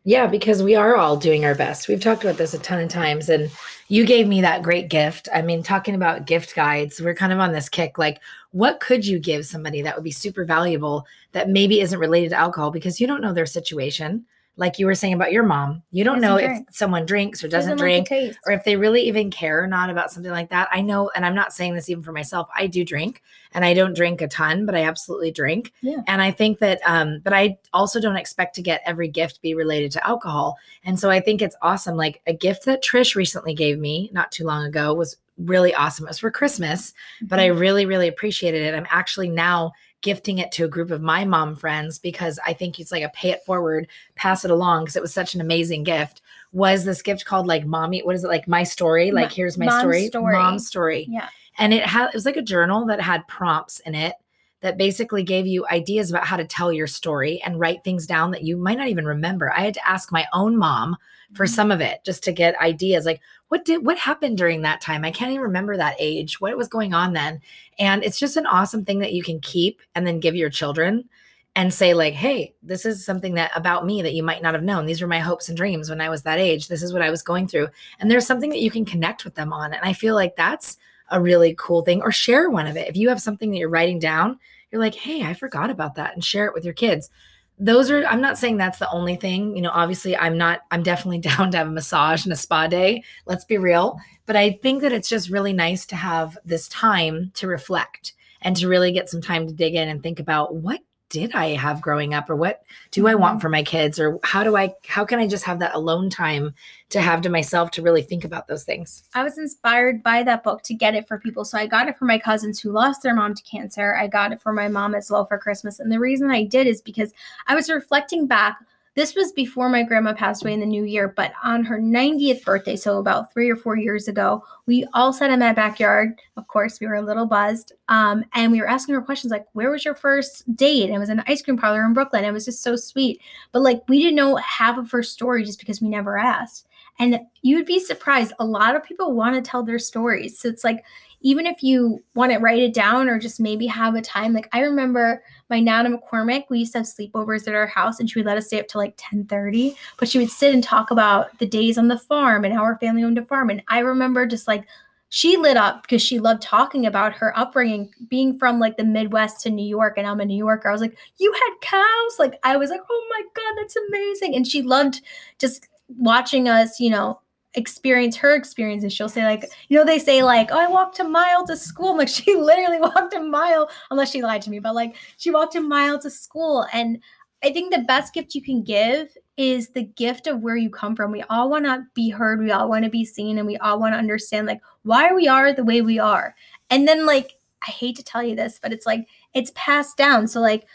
Yeah, 0.04 0.26
because 0.26 0.64
we 0.64 0.74
are 0.74 0.96
all 0.96 1.16
doing 1.16 1.44
our 1.44 1.54
best. 1.54 1.86
We've 1.86 2.00
talked 2.00 2.24
about 2.24 2.36
this 2.36 2.54
a 2.54 2.58
ton 2.58 2.80
of 2.80 2.88
times, 2.88 3.28
and 3.28 3.50
you 3.86 4.04
gave 4.04 4.26
me 4.26 4.40
that 4.40 4.62
great 4.62 4.88
gift. 4.88 5.28
I 5.32 5.42
mean, 5.42 5.62
talking 5.62 5.94
about 5.94 6.26
gift 6.26 6.56
guides, 6.56 7.00
we're 7.00 7.14
kind 7.14 7.32
of 7.32 7.38
on 7.38 7.52
this 7.52 7.68
kick 7.68 7.98
like, 7.98 8.20
what 8.50 8.80
could 8.80 9.06
you 9.06 9.20
give 9.20 9.46
somebody 9.46 9.80
that 9.82 9.94
would 9.94 10.02
be 10.02 10.10
super 10.10 10.44
valuable 10.44 11.06
that 11.30 11.48
maybe 11.48 11.80
isn't 11.80 12.00
related 12.00 12.30
to 12.30 12.36
alcohol 12.36 12.72
because 12.72 13.00
you 13.00 13.06
don't 13.06 13.20
know 13.20 13.32
their 13.32 13.46
situation? 13.46 14.24
Like 14.56 14.78
you 14.78 14.86
were 14.86 14.94
saying 14.94 15.14
about 15.14 15.32
your 15.32 15.44
mom, 15.44 15.82
you 15.90 16.04
don't 16.04 16.20
know 16.20 16.38
drink. 16.38 16.66
if 16.68 16.74
someone 16.74 17.06
drinks 17.06 17.42
or 17.42 17.48
doesn't, 17.48 17.72
doesn't 17.72 17.78
drink, 17.78 18.10
like 18.10 18.36
or 18.46 18.52
if 18.52 18.64
they 18.64 18.76
really 18.76 19.02
even 19.02 19.30
care 19.30 19.62
or 19.62 19.66
not 19.66 19.88
about 19.88 20.12
something 20.12 20.30
like 20.30 20.50
that. 20.50 20.68
I 20.70 20.82
know, 20.82 21.10
and 21.14 21.24
I'm 21.24 21.34
not 21.34 21.52
saying 21.52 21.74
this 21.74 21.88
even 21.88 22.02
for 22.02 22.12
myself. 22.12 22.48
I 22.54 22.66
do 22.66 22.84
drink, 22.84 23.22
and 23.52 23.64
I 23.64 23.72
don't 23.72 23.94
drink 23.94 24.20
a 24.20 24.28
ton, 24.28 24.66
but 24.66 24.74
I 24.74 24.84
absolutely 24.84 25.30
drink. 25.30 25.72
Yeah. 25.80 26.02
And 26.06 26.20
I 26.20 26.30
think 26.30 26.58
that, 26.58 26.80
um, 26.84 27.20
but 27.24 27.32
I 27.32 27.58
also 27.72 28.00
don't 28.00 28.16
expect 28.16 28.54
to 28.56 28.62
get 28.62 28.82
every 28.84 29.08
gift 29.08 29.40
be 29.40 29.54
related 29.54 29.90
to 29.92 30.06
alcohol. 30.06 30.58
And 30.84 31.00
so 31.00 31.10
I 31.10 31.20
think 31.20 31.40
it's 31.40 31.56
awesome. 31.62 31.96
Like 31.96 32.20
a 32.26 32.34
gift 32.34 32.66
that 32.66 32.82
Trish 32.82 33.14
recently 33.14 33.54
gave 33.54 33.78
me 33.78 34.10
not 34.12 34.32
too 34.32 34.44
long 34.44 34.64
ago 34.64 34.92
was 34.92 35.16
really 35.38 35.74
awesome. 35.74 36.06
It 36.06 36.10
was 36.10 36.18
for 36.18 36.30
Christmas, 36.30 36.90
mm-hmm. 36.90 37.26
but 37.26 37.38
I 37.38 37.48
mm-hmm. 37.48 37.58
really, 37.58 37.86
really 37.86 38.08
appreciated 38.08 38.62
it. 38.62 38.74
I'm 38.74 38.86
actually 38.90 39.28
now 39.28 39.72
gifting 40.02 40.38
it 40.38 40.52
to 40.52 40.64
a 40.64 40.68
group 40.68 40.90
of 40.90 41.00
my 41.00 41.24
mom 41.24 41.56
friends 41.56 41.98
because 41.98 42.38
I 42.46 42.52
think 42.52 42.78
it's 42.78 42.92
like 42.92 43.02
a 43.02 43.08
pay 43.08 43.30
it 43.30 43.44
forward, 43.44 43.88
pass 44.14 44.44
it 44.44 44.50
along 44.50 44.84
because 44.84 44.96
it 44.96 45.02
was 45.02 45.14
such 45.14 45.34
an 45.34 45.40
amazing 45.40 45.84
gift. 45.84 46.20
Was 46.52 46.84
this 46.84 47.02
gift 47.02 47.24
called 47.24 47.46
like 47.46 47.64
mommy? 47.64 48.02
What 48.02 48.14
is 48.14 48.24
it 48.24 48.28
like? 48.28 48.46
My 48.46 48.64
story? 48.64 49.10
Like 49.10 49.32
here's 49.32 49.56
my 49.56 49.78
story. 49.78 50.08
story. 50.08 50.34
Mom 50.34 50.58
story. 50.58 51.06
Yeah. 51.08 51.28
And 51.58 51.72
it 51.72 51.86
had 51.86 52.08
it 52.08 52.14
was 52.14 52.26
like 52.26 52.36
a 52.36 52.42
journal 52.42 52.84
that 52.86 53.00
had 53.00 53.26
prompts 53.28 53.80
in 53.80 53.94
it 53.94 54.14
that 54.62 54.78
basically 54.78 55.22
gave 55.22 55.46
you 55.46 55.66
ideas 55.70 56.10
about 56.10 56.26
how 56.26 56.36
to 56.36 56.44
tell 56.44 56.72
your 56.72 56.86
story 56.86 57.42
and 57.44 57.60
write 57.60 57.84
things 57.84 58.06
down 58.06 58.30
that 58.30 58.44
you 58.44 58.56
might 58.56 58.78
not 58.78 58.88
even 58.88 59.04
remember. 59.04 59.52
I 59.52 59.60
had 59.60 59.74
to 59.74 59.88
ask 59.88 60.10
my 60.10 60.26
own 60.32 60.56
mom 60.56 60.96
for 61.34 61.44
mm-hmm. 61.44 61.54
some 61.54 61.70
of 61.70 61.80
it 61.80 62.00
just 62.04 62.24
to 62.24 62.32
get 62.32 62.60
ideas 62.60 63.04
like 63.04 63.20
what 63.48 63.64
did 63.66 63.84
what 63.84 63.98
happened 63.98 64.38
during 64.38 64.62
that 64.62 64.80
time? 64.80 65.04
I 65.04 65.10
can't 65.10 65.30
even 65.30 65.42
remember 65.42 65.76
that 65.76 65.96
age. 65.98 66.40
What 66.40 66.56
was 66.56 66.68
going 66.68 66.94
on 66.94 67.12
then? 67.12 67.42
And 67.78 68.02
it's 68.02 68.18
just 68.18 68.38
an 68.38 68.46
awesome 68.46 68.84
thing 68.84 69.00
that 69.00 69.12
you 69.12 69.22
can 69.22 69.40
keep 69.40 69.82
and 69.94 70.06
then 70.06 70.20
give 70.20 70.34
your 70.34 70.48
children 70.48 71.08
and 71.54 71.74
say 71.74 71.92
like, 71.92 72.14
"Hey, 72.14 72.54
this 72.62 72.86
is 72.86 73.04
something 73.04 73.34
that 73.34 73.50
about 73.54 73.84
me 73.84 74.00
that 74.00 74.14
you 74.14 74.22
might 74.22 74.42
not 74.42 74.54
have 74.54 74.62
known. 74.62 74.86
These 74.86 75.02
were 75.02 75.06
my 75.06 75.18
hopes 75.18 75.48
and 75.48 75.56
dreams 75.56 75.90
when 75.90 76.00
I 76.00 76.08
was 76.08 76.22
that 76.22 76.38
age. 76.38 76.68
This 76.68 76.82
is 76.82 76.94
what 76.94 77.02
I 77.02 77.10
was 77.10 77.22
going 77.22 77.46
through." 77.46 77.68
And 77.98 78.10
there's 78.10 78.26
something 78.26 78.48
that 78.50 78.62
you 78.62 78.70
can 78.70 78.86
connect 78.86 79.24
with 79.24 79.34
them 79.34 79.52
on. 79.52 79.74
And 79.74 79.84
I 79.84 79.92
feel 79.92 80.14
like 80.14 80.34
that's 80.34 80.78
a 81.12 81.20
really 81.20 81.54
cool 81.58 81.82
thing 81.82 82.02
or 82.02 82.10
share 82.10 82.50
one 82.50 82.66
of 82.66 82.76
it. 82.76 82.88
If 82.88 82.96
you 82.96 83.08
have 83.10 83.22
something 83.22 83.50
that 83.50 83.58
you're 83.58 83.68
writing 83.68 84.00
down, 84.00 84.38
you're 84.70 84.80
like, 84.80 84.94
"Hey, 84.94 85.22
I 85.22 85.34
forgot 85.34 85.70
about 85.70 85.94
that." 85.94 86.14
and 86.14 86.24
share 86.24 86.46
it 86.46 86.54
with 86.54 86.64
your 86.64 86.74
kids 86.74 87.10
those 87.58 87.90
are 87.90 88.04
i'm 88.06 88.20
not 88.20 88.38
saying 88.38 88.56
that's 88.56 88.78
the 88.78 88.90
only 88.90 89.14
thing 89.14 89.54
you 89.54 89.62
know 89.62 89.70
obviously 89.72 90.16
i'm 90.16 90.36
not 90.36 90.60
i'm 90.70 90.82
definitely 90.82 91.18
down 91.30 91.50
to 91.50 91.58
have 91.58 91.68
a 91.68 91.70
massage 91.70 92.24
and 92.24 92.32
a 92.32 92.36
spa 92.36 92.66
day 92.66 93.02
let's 93.26 93.44
be 93.44 93.56
real 93.56 93.98
but 94.26 94.36
i 94.36 94.50
think 94.50 94.82
that 94.82 94.92
it's 94.92 95.08
just 95.08 95.30
really 95.30 95.52
nice 95.52 95.86
to 95.86 95.96
have 95.96 96.36
this 96.44 96.68
time 96.68 97.30
to 97.34 97.46
reflect 97.46 98.14
and 98.40 98.56
to 98.56 98.68
really 98.68 98.90
get 98.90 99.08
some 99.08 99.20
time 99.20 99.46
to 99.46 99.52
dig 99.52 99.74
in 99.74 99.88
and 99.88 100.02
think 100.02 100.18
about 100.18 100.56
what 100.56 100.80
did 101.12 101.34
I 101.34 101.48
have 101.50 101.82
growing 101.82 102.14
up 102.14 102.30
or 102.30 102.36
what 102.36 102.62
do 102.90 103.06
I 103.06 103.14
want 103.14 103.34
mm-hmm. 103.34 103.42
for 103.42 103.48
my 103.50 103.62
kids 103.62 104.00
or 104.00 104.18
how 104.24 104.42
do 104.42 104.56
I 104.56 104.74
how 104.88 105.04
can 105.04 105.18
I 105.18 105.28
just 105.28 105.44
have 105.44 105.58
that 105.58 105.74
alone 105.74 106.08
time 106.08 106.54
to 106.88 107.02
have 107.02 107.20
to 107.22 107.28
myself 107.28 107.70
to 107.72 107.82
really 107.82 108.02
think 108.02 108.24
about 108.24 108.48
those 108.48 108.64
things. 108.64 109.04
I 109.14 109.22
was 109.22 109.36
inspired 109.36 110.02
by 110.02 110.22
that 110.22 110.42
book 110.42 110.62
to 110.62 110.74
get 110.74 110.94
it 110.94 111.06
for 111.06 111.18
people. 111.18 111.44
So 111.44 111.58
I 111.58 111.66
got 111.66 111.86
it 111.86 111.98
for 111.98 112.06
my 112.06 112.18
cousins 112.18 112.60
who 112.60 112.70
lost 112.70 113.02
their 113.02 113.14
mom 113.14 113.34
to 113.34 113.42
cancer. 113.42 113.94
I 113.94 114.06
got 114.06 114.32
it 114.32 114.40
for 114.40 114.54
my 114.54 114.68
mom 114.68 114.94
as 114.94 115.10
well 115.10 115.26
for 115.26 115.38
Christmas. 115.38 115.80
And 115.80 115.92
the 115.92 116.00
reason 116.00 116.30
I 116.30 116.44
did 116.44 116.66
is 116.66 116.80
because 116.80 117.12
I 117.46 117.54
was 117.54 117.68
reflecting 117.68 118.26
back 118.26 118.58
this 118.94 119.14
was 119.14 119.32
before 119.32 119.70
my 119.70 119.82
grandma 119.82 120.12
passed 120.12 120.42
away 120.42 120.52
in 120.52 120.60
the 120.60 120.66
new 120.66 120.84
year, 120.84 121.08
but 121.08 121.32
on 121.42 121.64
her 121.64 121.78
90th 121.78 122.44
birthday, 122.44 122.76
so 122.76 122.98
about 122.98 123.32
three 123.32 123.50
or 123.50 123.56
four 123.56 123.76
years 123.76 124.06
ago, 124.06 124.44
we 124.66 124.86
all 124.92 125.14
sat 125.14 125.30
in 125.30 125.38
my 125.38 125.52
backyard. 125.52 126.20
Of 126.36 126.46
course, 126.48 126.78
we 126.78 126.86
were 126.86 126.96
a 126.96 127.02
little 127.02 127.24
buzzed. 127.24 127.72
Um, 127.88 128.24
and 128.34 128.52
we 128.52 128.60
were 128.60 128.68
asking 128.68 128.94
her 128.94 129.00
questions 129.00 129.30
like, 129.30 129.46
Where 129.52 129.70
was 129.70 129.84
your 129.84 129.94
first 129.94 130.54
date? 130.54 130.84
And 130.84 130.94
it 130.94 130.98
was 130.98 131.08
an 131.08 131.22
ice 131.26 131.40
cream 131.40 131.56
parlor 131.56 131.84
in 131.84 131.94
Brooklyn. 131.94 132.24
It 132.24 132.32
was 132.32 132.44
just 132.44 132.62
so 132.62 132.76
sweet. 132.76 133.20
But 133.52 133.62
like, 133.62 133.82
we 133.88 133.98
didn't 133.98 134.16
know 134.16 134.36
half 134.36 134.76
of 134.76 134.90
her 134.90 135.02
story 135.02 135.44
just 135.44 135.58
because 135.58 135.80
we 135.80 135.88
never 135.88 136.18
asked. 136.18 136.66
And 136.98 137.20
you 137.40 137.56
would 137.56 137.66
be 137.66 137.80
surprised. 137.80 138.34
A 138.38 138.44
lot 138.44 138.76
of 138.76 138.84
people 138.84 139.14
want 139.14 139.34
to 139.34 139.50
tell 139.50 139.62
their 139.62 139.78
stories. 139.78 140.38
So 140.38 140.48
it's 140.48 140.64
like, 140.64 140.84
even 141.22 141.46
if 141.46 141.62
you 141.62 142.02
want 142.14 142.32
to 142.32 142.38
write 142.38 142.62
it 142.62 142.74
down 142.74 143.08
or 143.08 143.18
just 143.18 143.40
maybe 143.40 143.66
have 143.66 143.94
a 143.94 144.02
time, 144.02 144.32
like 144.32 144.48
I 144.52 144.60
remember 144.60 145.22
my 145.48 145.60
Nana 145.60 145.96
McCormick, 145.96 146.44
we 146.50 146.60
used 146.60 146.72
to 146.72 146.78
have 146.78 146.86
sleepovers 146.86 147.48
at 147.48 147.54
our 147.54 147.66
house 147.66 148.00
and 148.00 148.10
she 148.10 148.18
would 148.18 148.26
let 148.26 148.38
us 148.38 148.46
stay 148.46 148.60
up 148.60 148.68
to 148.68 148.78
like 148.78 148.94
10 148.96 149.26
30, 149.26 149.76
but 149.98 150.08
she 150.08 150.18
would 150.18 150.30
sit 150.30 150.52
and 150.52 150.62
talk 150.62 150.90
about 150.90 151.38
the 151.38 151.46
days 151.46 151.78
on 151.78 151.88
the 151.88 151.98
farm 151.98 152.44
and 152.44 152.54
how 152.54 152.64
her 152.64 152.78
family 152.78 153.04
owned 153.04 153.18
a 153.18 153.24
farm. 153.24 153.50
And 153.50 153.62
I 153.68 153.80
remember 153.80 154.26
just 154.26 154.46
like 154.48 154.66
she 155.14 155.36
lit 155.36 155.58
up 155.58 155.82
because 155.82 156.00
she 156.00 156.18
loved 156.18 156.40
talking 156.40 156.86
about 156.86 157.12
her 157.12 157.38
upbringing, 157.38 157.92
being 158.08 158.38
from 158.38 158.58
like 158.58 158.78
the 158.78 158.84
Midwest 158.84 159.42
to 159.42 159.50
New 159.50 159.66
York. 159.66 159.98
And 159.98 160.06
I'm 160.06 160.20
a 160.20 160.24
New 160.24 160.38
Yorker. 160.38 160.70
I 160.70 160.72
was 160.72 160.80
like, 160.80 160.96
You 161.18 161.30
had 161.32 161.60
cows? 161.60 162.18
Like, 162.18 162.38
I 162.44 162.56
was 162.56 162.70
like, 162.70 162.80
Oh 162.88 163.06
my 163.10 163.22
God, 163.34 163.60
that's 163.60 163.76
amazing. 163.76 164.34
And 164.34 164.46
she 164.46 164.62
loved 164.62 165.02
just 165.38 165.68
watching 165.98 166.48
us, 166.48 166.80
you 166.80 166.88
know, 166.88 167.20
experience 167.54 168.16
her 168.16 168.34
experience 168.34 168.82
and 168.82 168.92
she'll 168.92 169.08
say 169.08 169.24
like 169.24 169.44
you 169.68 169.76
know 169.76 169.84
they 169.84 169.98
say 169.98 170.22
like 170.22 170.48
oh 170.52 170.58
i 170.58 170.66
walked 170.66 170.98
a 171.00 171.04
mile 171.04 171.46
to 171.46 171.56
school 171.56 171.96
like 171.98 172.08
she 172.08 172.34
literally 172.34 172.80
walked 172.80 173.14
a 173.14 173.20
mile 173.20 173.68
unless 173.90 174.10
she 174.10 174.22
lied 174.22 174.40
to 174.40 174.50
me 174.50 174.58
but 174.58 174.74
like 174.74 174.96
she 175.18 175.30
walked 175.30 175.54
a 175.54 175.60
mile 175.60 175.98
to 175.98 176.10
school. 176.10 176.66
And 176.72 177.02
i 177.44 177.52
think 177.52 177.72
the 177.72 177.82
best 177.82 178.14
gift 178.14 178.34
you 178.34 178.42
can 178.42 178.62
give 178.62 179.16
is 179.36 179.70
the 179.70 179.82
gift 179.82 180.26
of 180.26 180.40
where 180.40 180.56
you 180.56 180.68
come 180.68 180.94
from. 180.94 181.10
We 181.10 181.22
all 181.22 181.48
want 181.48 181.64
to 181.64 181.84
be 181.94 182.10
heard. 182.10 182.38
We 182.38 182.50
all 182.50 182.68
want 182.68 182.84
to 182.84 182.90
be 182.90 183.04
seen 183.04 183.38
and 183.38 183.46
we 183.46 183.56
all 183.56 183.80
want 183.80 183.94
to 183.94 183.98
understand 183.98 184.46
like 184.46 184.60
why 184.82 185.12
we 185.12 185.26
are 185.26 185.54
the 185.54 185.64
way 185.64 185.80
we 185.80 185.98
are. 185.98 186.34
And 186.70 186.86
then 186.86 187.06
like 187.06 187.32
i 187.66 187.70
hate 187.70 187.94
to 187.94 188.02
tell 188.02 188.24
you 188.24 188.34
this 188.34 188.58
but 188.60 188.72
it's 188.72 188.86
like 188.86 189.06
it's 189.34 189.52
passed 189.54 189.96
down. 189.96 190.26
So 190.26 190.40
like 190.40 190.66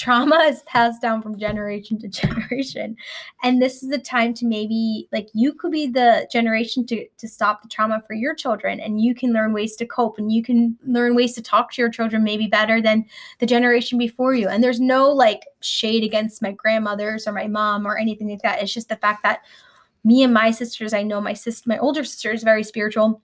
trauma 0.00 0.36
is 0.48 0.62
passed 0.62 1.02
down 1.02 1.20
from 1.20 1.38
generation 1.38 1.98
to 1.98 2.08
generation. 2.22 2.96
And 3.42 3.60
this 3.60 3.82
is 3.82 3.90
the 3.90 3.98
time 3.98 4.32
to 4.34 4.46
maybe 4.46 5.08
like 5.12 5.28
you 5.34 5.52
could 5.52 5.72
be 5.72 5.86
the 5.86 6.26
generation 6.32 6.86
to 6.86 7.06
to 7.18 7.28
stop 7.28 7.62
the 7.62 7.68
trauma 7.68 8.02
for 8.06 8.14
your 8.14 8.34
children 8.34 8.80
and 8.80 9.00
you 9.00 9.14
can 9.14 9.32
learn 9.32 9.52
ways 9.52 9.76
to 9.76 9.86
cope 9.86 10.18
and 10.18 10.32
you 10.32 10.42
can 10.42 10.78
learn 10.86 11.14
ways 11.14 11.34
to 11.34 11.42
talk 11.42 11.72
to 11.72 11.82
your 11.82 11.90
children 11.90 12.24
maybe 12.24 12.46
better 12.46 12.80
than 12.80 13.04
the 13.40 13.46
generation 13.46 13.98
before 13.98 14.34
you. 14.34 14.48
And 14.48 14.64
there's 14.64 14.80
no 14.80 15.10
like 15.10 15.46
shade 15.60 16.02
against 16.02 16.40
my 16.40 16.52
grandmothers 16.52 17.26
or 17.26 17.32
my 17.32 17.46
mom 17.46 17.86
or 17.86 17.98
anything 17.98 18.30
like 18.30 18.42
that. 18.42 18.62
It's 18.62 18.72
just 18.72 18.88
the 18.88 18.96
fact 18.96 19.22
that 19.22 19.40
me 20.02 20.22
and 20.22 20.32
my 20.32 20.50
sisters 20.50 20.94
i 20.94 21.02
know 21.02 21.20
my 21.20 21.34
sister 21.34 21.68
my 21.68 21.76
older 21.76 22.02
sister 22.02 22.32
is 22.32 22.42
very 22.42 22.64
spiritual 22.64 23.20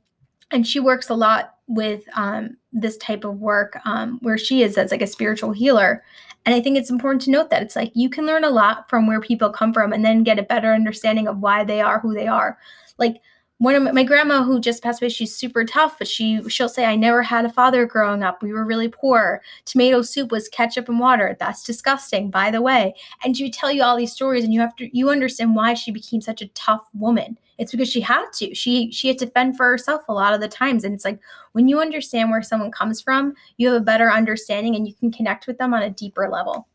and 0.50 0.66
she 0.66 0.78
works 0.78 1.09
a 1.09 1.14
lot 1.14 1.56
with 1.66 2.04
um, 2.14 2.56
this 2.73 2.97
type 2.99 3.25
of 3.25 3.40
work 3.40 3.78
um, 3.85 4.18
where 4.23 4.38
she 4.38 4.62
is 4.62 4.78
as 4.78 4.90
like 4.90 5.02
a 5.02 5.06
spiritual 5.06 5.52
healer. 5.52 6.02
And 6.46 6.54
I 6.54 6.60
think 6.60 6.78
it's 6.78 6.90
important 6.90 7.22
to 7.22 7.30
note 7.32 7.50
that 7.50 7.62
it's 7.62 7.74
like 7.74 7.90
you 7.94 8.08
can 8.08 8.24
learn 8.24 8.44
a 8.44 8.50
lot 8.50 8.88
from 8.88 9.08
where 9.08 9.20
people 9.20 9.50
come 9.50 9.72
from 9.72 9.92
and 9.92 10.04
then 10.04 10.22
get 10.22 10.38
a 10.38 10.44
better 10.44 10.72
understanding 10.72 11.26
of 11.26 11.40
why 11.40 11.64
they 11.64 11.80
are 11.80 11.98
who 11.98 12.14
they 12.14 12.28
are. 12.28 12.56
Like 12.98 13.20
one 13.58 13.75
of 13.75 13.82
my, 13.82 13.92
my, 13.92 14.02
grandma 14.02 14.42
who 14.42 14.60
just 14.60 14.82
passed 14.82 15.00
away 15.00 15.08
she's 15.08 15.34
super 15.34 15.64
tough 15.64 15.98
but 15.98 16.06
she 16.06 16.46
she'll 16.48 16.68
say 16.68 16.84
i 16.84 16.94
never 16.94 17.22
had 17.22 17.44
a 17.44 17.52
father 17.52 17.86
growing 17.86 18.22
up. 18.22 18.42
We 18.42 18.52
were 18.52 18.64
really 18.64 18.88
poor. 18.88 19.42
Tomato 19.64 20.02
soup 20.02 20.30
was 20.30 20.48
ketchup 20.48 20.88
and 20.88 21.00
water. 21.00 21.36
That's 21.38 21.62
disgusting 21.64 22.30
by 22.30 22.50
the 22.50 22.62
way. 22.62 22.94
And 23.25 23.36
she 23.36 23.44
would 23.44 23.52
tell 23.52 23.72
you 23.72 23.82
all 23.82 23.96
these 23.96 24.12
stories 24.12 24.44
and 24.44 24.52
you 24.52 24.60
have 24.60 24.76
to 24.76 24.96
you 24.96 25.10
understand 25.10 25.56
why 25.56 25.75
she 25.75 25.90
became 25.90 26.20
such 26.20 26.42
a 26.42 26.48
tough 26.48 26.88
woman. 26.94 27.38
It's 27.58 27.72
because 27.72 27.90
she 27.90 28.02
had 28.02 28.26
to. 28.34 28.54
She 28.54 28.90
she 28.92 29.08
had 29.08 29.18
to 29.18 29.26
fend 29.26 29.56
for 29.56 29.66
herself 29.66 30.02
a 30.08 30.12
lot 30.12 30.34
of 30.34 30.40
the 30.40 30.48
times 30.48 30.84
and 30.84 30.94
it's 30.94 31.04
like 31.04 31.20
when 31.52 31.68
you 31.68 31.80
understand 31.80 32.30
where 32.30 32.42
someone 32.42 32.70
comes 32.70 33.00
from 33.00 33.34
you 33.56 33.68
have 33.68 33.80
a 33.80 33.84
better 33.84 34.10
understanding 34.10 34.76
and 34.76 34.86
you 34.86 34.94
can 34.94 35.10
connect 35.10 35.46
with 35.46 35.58
them 35.58 35.72
on 35.72 35.82
a 35.82 35.90
deeper 35.90 36.28
level 36.28 36.68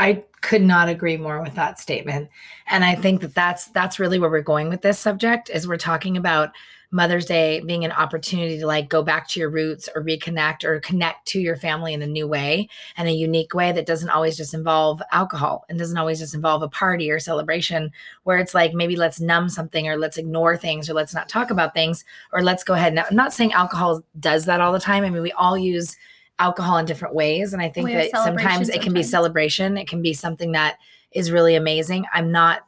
I 0.00 0.24
could 0.40 0.62
not 0.62 0.88
agree 0.88 1.18
more 1.18 1.42
with 1.42 1.54
that 1.56 1.78
statement. 1.78 2.30
And 2.68 2.84
I 2.84 2.94
think 2.94 3.20
that 3.20 3.34
that's 3.34 3.66
that's 3.66 3.98
really 3.98 4.18
where 4.18 4.30
we're 4.30 4.40
going 4.40 4.70
with 4.70 4.80
this 4.80 4.98
subject 4.98 5.50
is 5.50 5.68
we're 5.68 5.76
talking 5.76 6.16
about 6.16 6.52
Mother's 6.90 7.26
Day 7.26 7.60
being 7.60 7.84
an 7.84 7.92
opportunity 7.92 8.58
to 8.58 8.66
like 8.66 8.88
go 8.88 9.02
back 9.02 9.28
to 9.28 9.40
your 9.40 9.50
roots 9.50 9.90
or 9.94 10.02
reconnect 10.02 10.64
or 10.64 10.80
connect 10.80 11.28
to 11.28 11.40
your 11.40 11.54
family 11.54 11.92
in 11.92 12.00
a 12.00 12.06
new 12.06 12.26
way 12.26 12.68
and 12.96 13.08
a 13.08 13.12
unique 13.12 13.52
way 13.52 13.72
that 13.72 13.86
doesn't 13.86 14.08
always 14.08 14.38
just 14.38 14.54
involve 14.54 15.02
alcohol 15.12 15.66
and 15.68 15.78
doesn't 15.78 15.98
always 15.98 16.18
just 16.18 16.34
involve 16.34 16.62
a 16.62 16.68
party 16.68 17.10
or 17.10 17.20
celebration 17.20 17.92
where 18.24 18.38
it's 18.38 18.54
like 18.54 18.72
maybe 18.72 18.96
let's 18.96 19.20
numb 19.20 19.50
something 19.50 19.86
or 19.86 19.98
let's 19.98 20.16
ignore 20.16 20.56
things 20.56 20.88
or 20.88 20.94
let's 20.94 21.14
not 21.14 21.28
talk 21.28 21.50
about 21.50 21.74
things 21.74 22.06
or 22.32 22.42
let's 22.42 22.64
go 22.64 22.72
ahead. 22.72 22.94
Now, 22.94 23.04
I'm 23.08 23.16
not 23.16 23.34
saying 23.34 23.52
alcohol 23.52 24.02
does 24.18 24.46
that 24.46 24.62
all 24.62 24.72
the 24.72 24.80
time. 24.80 25.04
I 25.04 25.10
mean, 25.10 25.22
we 25.22 25.32
all 25.32 25.58
use 25.58 25.96
alcohol 26.40 26.78
in 26.78 26.86
different 26.86 27.14
ways. 27.14 27.52
And 27.52 27.62
I 27.62 27.68
think 27.68 27.90
that 27.90 28.10
sometimes 28.10 28.68
it 28.68 28.82
can 28.82 28.92
be 28.92 29.02
celebration, 29.02 29.76
it 29.76 29.86
can 29.86 30.02
be 30.02 30.14
something 30.14 30.52
that 30.52 30.78
is 31.12 31.30
really 31.30 31.54
amazing. 31.54 32.06
I'm 32.12 32.32
not 32.32 32.66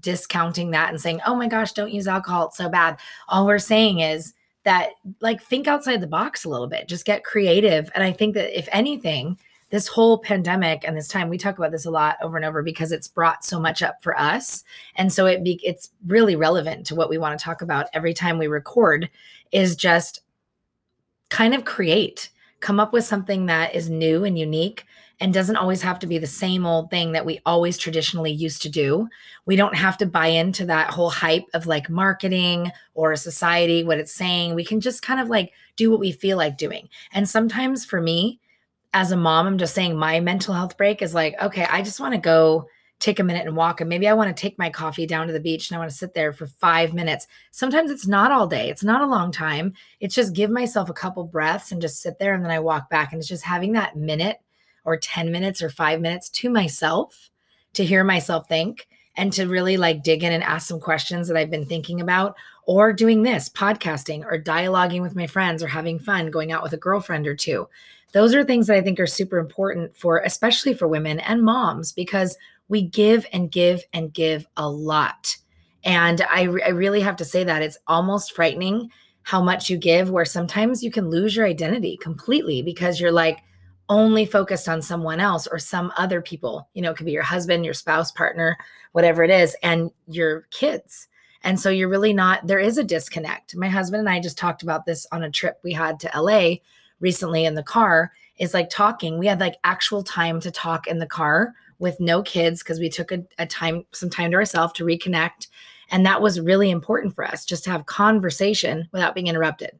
discounting 0.00 0.70
that 0.70 0.90
and 0.90 1.00
saying, 1.00 1.20
oh 1.26 1.34
my 1.34 1.48
gosh, 1.48 1.72
don't 1.72 1.92
use 1.92 2.06
alcohol. 2.06 2.48
It's 2.48 2.56
so 2.56 2.68
bad. 2.68 2.98
All 3.28 3.46
we're 3.46 3.58
saying 3.58 4.00
is 4.00 4.34
that, 4.64 4.90
like, 5.20 5.42
think 5.42 5.66
outside 5.66 6.00
the 6.00 6.06
box 6.06 6.44
a 6.44 6.48
little 6.48 6.66
bit, 6.66 6.88
just 6.88 7.04
get 7.04 7.24
creative. 7.24 7.90
And 7.94 8.02
I 8.02 8.12
think 8.12 8.34
that 8.34 8.56
if 8.56 8.68
anything, 8.72 9.38
this 9.70 9.88
whole 9.88 10.18
pandemic 10.18 10.84
and 10.86 10.96
this 10.96 11.08
time 11.08 11.28
we 11.28 11.36
talk 11.36 11.58
about 11.58 11.72
this 11.72 11.84
a 11.84 11.90
lot 11.90 12.16
over 12.22 12.36
and 12.36 12.46
over 12.46 12.62
because 12.62 12.92
it's 12.92 13.08
brought 13.08 13.44
so 13.44 13.58
much 13.58 13.82
up 13.82 14.00
for 14.02 14.16
us 14.16 14.62
and 14.94 15.12
so 15.12 15.26
it 15.26 15.42
be, 15.42 15.58
it's 15.64 15.90
really 16.06 16.36
relevant 16.36 16.86
to 16.86 16.94
what 16.94 17.10
we 17.10 17.18
want 17.18 17.36
to 17.36 17.44
talk 17.44 17.60
about 17.60 17.88
every 17.92 18.14
time 18.14 18.38
we 18.38 18.46
record 18.46 19.10
is 19.50 19.74
just 19.74 20.20
kind 21.28 21.54
of 21.54 21.64
create 21.64 22.30
come 22.64 22.80
up 22.80 22.94
with 22.94 23.04
something 23.04 23.44
that 23.46 23.74
is 23.74 23.90
new 23.90 24.24
and 24.24 24.38
unique 24.38 24.86
and 25.20 25.34
doesn't 25.34 25.56
always 25.56 25.82
have 25.82 25.98
to 25.98 26.06
be 26.06 26.16
the 26.16 26.26
same 26.26 26.64
old 26.64 26.88
thing 26.90 27.12
that 27.12 27.26
we 27.26 27.38
always 27.44 27.76
traditionally 27.76 28.32
used 28.32 28.62
to 28.62 28.70
do. 28.70 29.06
We 29.44 29.54
don't 29.54 29.76
have 29.76 29.98
to 29.98 30.06
buy 30.06 30.28
into 30.28 30.64
that 30.64 30.90
whole 30.90 31.10
hype 31.10 31.44
of 31.52 31.66
like 31.66 31.90
marketing 31.90 32.72
or 32.94 33.14
society, 33.16 33.84
what 33.84 33.98
it's 33.98 34.14
saying. 34.14 34.54
We 34.54 34.64
can 34.64 34.80
just 34.80 35.02
kind 35.02 35.20
of 35.20 35.28
like 35.28 35.52
do 35.76 35.90
what 35.90 36.00
we 36.00 36.10
feel 36.10 36.38
like 36.38 36.56
doing. 36.56 36.88
And 37.12 37.28
sometimes 37.28 37.84
for 37.84 38.00
me, 38.00 38.40
as 38.94 39.12
a 39.12 39.16
mom, 39.16 39.46
I'm 39.46 39.58
just 39.58 39.74
saying 39.74 39.94
my 39.94 40.20
mental 40.20 40.54
health 40.54 40.78
break 40.78 41.02
is 41.02 41.12
like, 41.12 41.34
okay, 41.42 41.66
I 41.70 41.82
just 41.82 42.00
want 42.00 42.14
to 42.14 42.20
go 42.20 42.68
take 43.00 43.18
a 43.18 43.24
minute 43.24 43.46
and 43.46 43.56
walk. 43.56 43.80
And 43.80 43.88
maybe 43.88 44.08
I 44.08 44.14
want 44.14 44.34
to 44.34 44.40
take 44.40 44.58
my 44.58 44.70
coffee 44.70 45.06
down 45.06 45.26
to 45.26 45.32
the 45.32 45.40
beach 45.40 45.68
and 45.68 45.76
I 45.76 45.78
want 45.78 45.90
to 45.90 45.96
sit 45.96 46.14
there 46.14 46.32
for 46.32 46.46
five 46.46 46.94
minutes. 46.94 47.26
Sometimes 47.50 47.90
it's 47.90 48.06
not 48.06 48.32
all 48.32 48.46
day, 48.46 48.70
it's 48.70 48.84
not 48.84 49.02
a 49.02 49.06
long 49.06 49.30
time. 49.30 49.74
It's 50.00 50.14
just 50.14 50.32
give 50.32 50.50
myself 50.50 50.88
a 50.88 50.94
couple 50.94 51.24
breaths 51.24 51.72
and 51.72 51.82
just 51.82 52.00
sit 52.00 52.18
there 52.18 52.34
and 52.34 52.44
then 52.44 52.52
I 52.52 52.60
walk 52.60 52.88
back. 52.88 53.12
And 53.12 53.20
it's 53.20 53.28
just 53.28 53.44
having 53.44 53.72
that 53.72 53.96
minute 53.96 54.40
or 54.84 54.96
10 54.96 55.30
minutes 55.30 55.62
or 55.62 55.68
five 55.68 56.00
minutes 56.00 56.28
to 56.28 56.50
myself 56.50 57.30
to 57.74 57.84
hear 57.84 58.04
myself 58.04 58.48
think 58.48 58.86
and 59.16 59.32
to 59.32 59.46
really 59.46 59.76
like 59.76 60.02
dig 60.02 60.22
in 60.22 60.32
and 60.32 60.42
ask 60.42 60.66
some 60.68 60.80
questions 60.80 61.28
that 61.28 61.36
I've 61.36 61.50
been 61.50 61.66
thinking 61.66 62.00
about, 62.00 62.36
or 62.66 62.92
doing 62.92 63.22
this 63.22 63.48
podcasting 63.48 64.24
or 64.24 64.40
dialoguing 64.40 65.02
with 65.02 65.14
my 65.14 65.26
friends 65.26 65.62
or 65.62 65.68
having 65.68 65.98
fun 65.98 66.30
going 66.30 66.50
out 66.50 66.62
with 66.62 66.72
a 66.72 66.78
girlfriend 66.78 67.26
or 67.26 67.36
two. 67.36 67.68
Those 68.12 68.34
are 68.34 68.44
things 68.44 68.68
that 68.68 68.76
I 68.76 68.80
think 68.80 68.98
are 69.00 69.06
super 69.06 69.38
important 69.38 69.96
for, 69.96 70.18
especially 70.18 70.74
for 70.74 70.88
women 70.88 71.20
and 71.20 71.42
moms, 71.42 71.92
because 71.92 72.36
we 72.68 72.82
give 72.82 73.26
and 73.32 73.50
give 73.50 73.82
and 73.92 74.12
give 74.12 74.46
a 74.56 74.68
lot. 74.68 75.36
And 75.84 76.22
I, 76.22 76.42
I 76.42 76.70
really 76.70 77.00
have 77.00 77.16
to 77.16 77.24
say 77.24 77.44
that 77.44 77.62
it's 77.62 77.78
almost 77.86 78.34
frightening 78.34 78.90
how 79.22 79.42
much 79.42 79.70
you 79.70 79.76
give, 79.76 80.10
where 80.10 80.24
sometimes 80.24 80.82
you 80.82 80.90
can 80.90 81.10
lose 81.10 81.36
your 81.36 81.46
identity 81.46 81.96
completely 81.96 82.62
because 82.62 83.00
you're 83.00 83.12
like 83.12 83.40
only 83.88 84.24
focused 84.24 84.68
on 84.68 84.80
someone 84.80 85.20
else 85.20 85.46
or 85.46 85.58
some 85.58 85.92
other 85.96 86.22
people. 86.22 86.68
You 86.74 86.82
know, 86.82 86.90
it 86.90 86.96
could 86.96 87.06
be 87.06 87.12
your 87.12 87.22
husband, 87.22 87.64
your 87.64 87.74
spouse, 87.74 88.10
partner, 88.12 88.56
whatever 88.92 89.22
it 89.22 89.30
is, 89.30 89.56
and 89.62 89.90
your 90.06 90.46
kids. 90.50 91.08
And 91.42 91.60
so 91.60 91.68
you're 91.68 91.88
really 91.88 92.14
not, 92.14 92.46
there 92.46 92.58
is 92.58 92.78
a 92.78 92.84
disconnect. 92.84 93.54
My 93.54 93.68
husband 93.68 94.00
and 94.00 94.08
I 94.08 94.20
just 94.20 94.38
talked 94.38 94.62
about 94.62 94.86
this 94.86 95.06
on 95.12 95.22
a 95.22 95.30
trip 95.30 95.58
we 95.62 95.74
had 95.74 96.00
to 96.00 96.10
LA 96.14 96.56
recently 97.00 97.44
in 97.44 97.54
the 97.54 97.62
car, 97.62 98.12
is 98.38 98.54
like 98.54 98.70
talking. 98.70 99.18
We 99.18 99.26
had 99.26 99.40
like 99.40 99.56
actual 99.64 100.02
time 100.02 100.40
to 100.40 100.50
talk 100.50 100.86
in 100.86 100.98
the 100.98 101.06
car 101.06 101.54
with 101.78 102.00
no 102.00 102.22
kids 102.22 102.62
because 102.62 102.78
we 102.78 102.88
took 102.88 103.12
a, 103.12 103.24
a 103.38 103.46
time 103.46 103.84
some 103.92 104.10
time 104.10 104.30
to 104.30 104.36
ourselves 104.36 104.72
to 104.74 104.84
reconnect. 104.84 105.48
And 105.90 106.04
that 106.06 106.22
was 106.22 106.40
really 106.40 106.70
important 106.70 107.14
for 107.14 107.24
us 107.24 107.44
just 107.44 107.64
to 107.64 107.70
have 107.70 107.86
conversation 107.86 108.88
without 108.92 109.14
being 109.14 109.26
interrupted. 109.26 109.78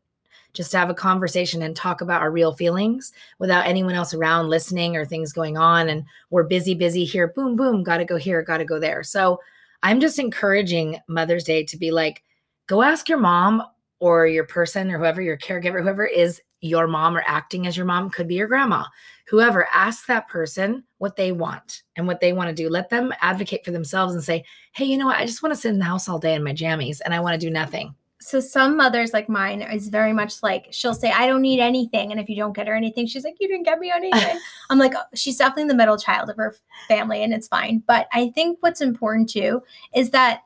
Just 0.53 0.71
to 0.71 0.79
have 0.79 0.91
a 0.91 0.95
conversation 0.95 1.63
and 1.63 1.75
talk 1.75 2.01
about 2.01 2.23
our 2.23 2.31
real 2.31 2.55
feelings 2.55 3.13
without 3.41 3.67
anyone 3.67 3.95
else 3.95 4.15
around 4.15 4.49
listening 4.49 4.97
or 4.97 5.05
things 5.05 5.33
going 5.33 5.59
on 5.59 5.89
and 5.89 6.05
we're 6.31 6.45
busy 6.45 6.75
busy 6.75 7.05
here 7.05 7.29
boom 7.35 7.57
boom 7.57 7.83
got 7.83 7.97
to 7.97 8.05
go 8.05 8.17
here 8.17 8.41
got 8.43 8.59
to 8.59 8.65
go 8.65 8.79
there. 8.79 9.03
So 9.03 9.41
i'm 9.85 10.01
just 10.01 10.19
encouraging 10.19 10.99
mother's 11.09 11.45
day 11.45 11.63
to 11.63 11.77
be 11.77 11.93
like 11.93 12.25
go 12.67 12.83
ask 12.83 13.09
your 13.09 13.19
mom 13.19 13.63
or 14.01 14.27
your 14.27 14.45
person 14.45 14.91
or 14.91 14.99
whoever 14.99 15.23
your 15.23 15.39
caregiver 15.39 15.83
whoever 15.83 16.05
is 16.07 16.41
your 16.65 16.87
mom 16.87 17.15
or 17.15 17.23
acting 17.27 17.67
as 17.67 17.77
your 17.77 17.85
mom 17.85 18.09
could 18.09 18.27
be 18.27 18.37
your 18.37 18.49
grandma. 18.49 18.85
Whoever 19.29 19.69
ask 19.73 20.07
that 20.07 20.29
person 20.29 20.85
what 20.97 21.17
they 21.17 21.31
want 21.31 21.83
and 21.95 22.07
what 22.07 22.21
they 22.21 22.33
want 22.33 22.49
to 22.49 22.55
do 22.55 22.71
let 22.71 22.89
them 22.89 23.13
advocate 23.21 23.65
for 23.65 23.71
themselves 23.71 24.15
and 24.15 24.25
say 24.25 24.45
hey 24.75 24.87
you 24.87 24.97
know 24.97 25.07
what? 25.07 25.19
I 25.19 25.27
just 25.27 25.43
want 25.43 25.55
to 25.55 25.61
sit 25.61 25.73
in 25.73 25.79
the 25.79 25.85
house 25.85 26.09
all 26.09 26.19
day 26.19 26.35
in 26.35 26.43
my 26.43 26.55
jammies 26.55 27.01
and 27.05 27.13
i 27.13 27.21
want 27.21 27.39
to 27.39 27.47
do 27.47 27.53
nothing. 27.53 27.95
So 28.21 28.41
some 28.41 28.79
mothers 28.79 29.13
like 29.13 29.29
mine 29.29 29.61
is 29.61 29.89
very 29.89 30.15
much 30.15 30.43
like 30.43 30.69
she'll 30.71 30.95
say 30.95 31.11
i 31.11 31.27
don't 31.27 31.43
need 31.43 31.61
anything 31.61 32.11
and 32.11 32.19
if 32.19 32.31
you 32.31 32.37
don't 32.37 32.57
get 32.57 32.67
her 32.67 32.75
anything 32.75 33.07
she's 33.07 33.25
like 33.25 33.37
you 33.41 33.49
didn't 33.49 33.65
get 33.65 33.79
me 33.79 33.93
anything. 33.95 34.41
I'm 34.71 34.79
like 34.79 34.95
oh, 34.97 35.03
she's 35.15 35.37
definitely 35.37 35.69
the 35.69 35.77
middle 35.77 35.99
child 35.99 36.31
of 36.31 36.37
her 36.37 36.57
family 36.89 37.23
and 37.23 37.35
it's 37.35 37.49
fine. 37.49 37.83
But 37.87 38.09
i 38.13 38.31
think 38.31 38.59
what's 38.61 38.81
important 38.81 39.29
too 39.29 39.63
is 39.95 40.11
that 40.11 40.41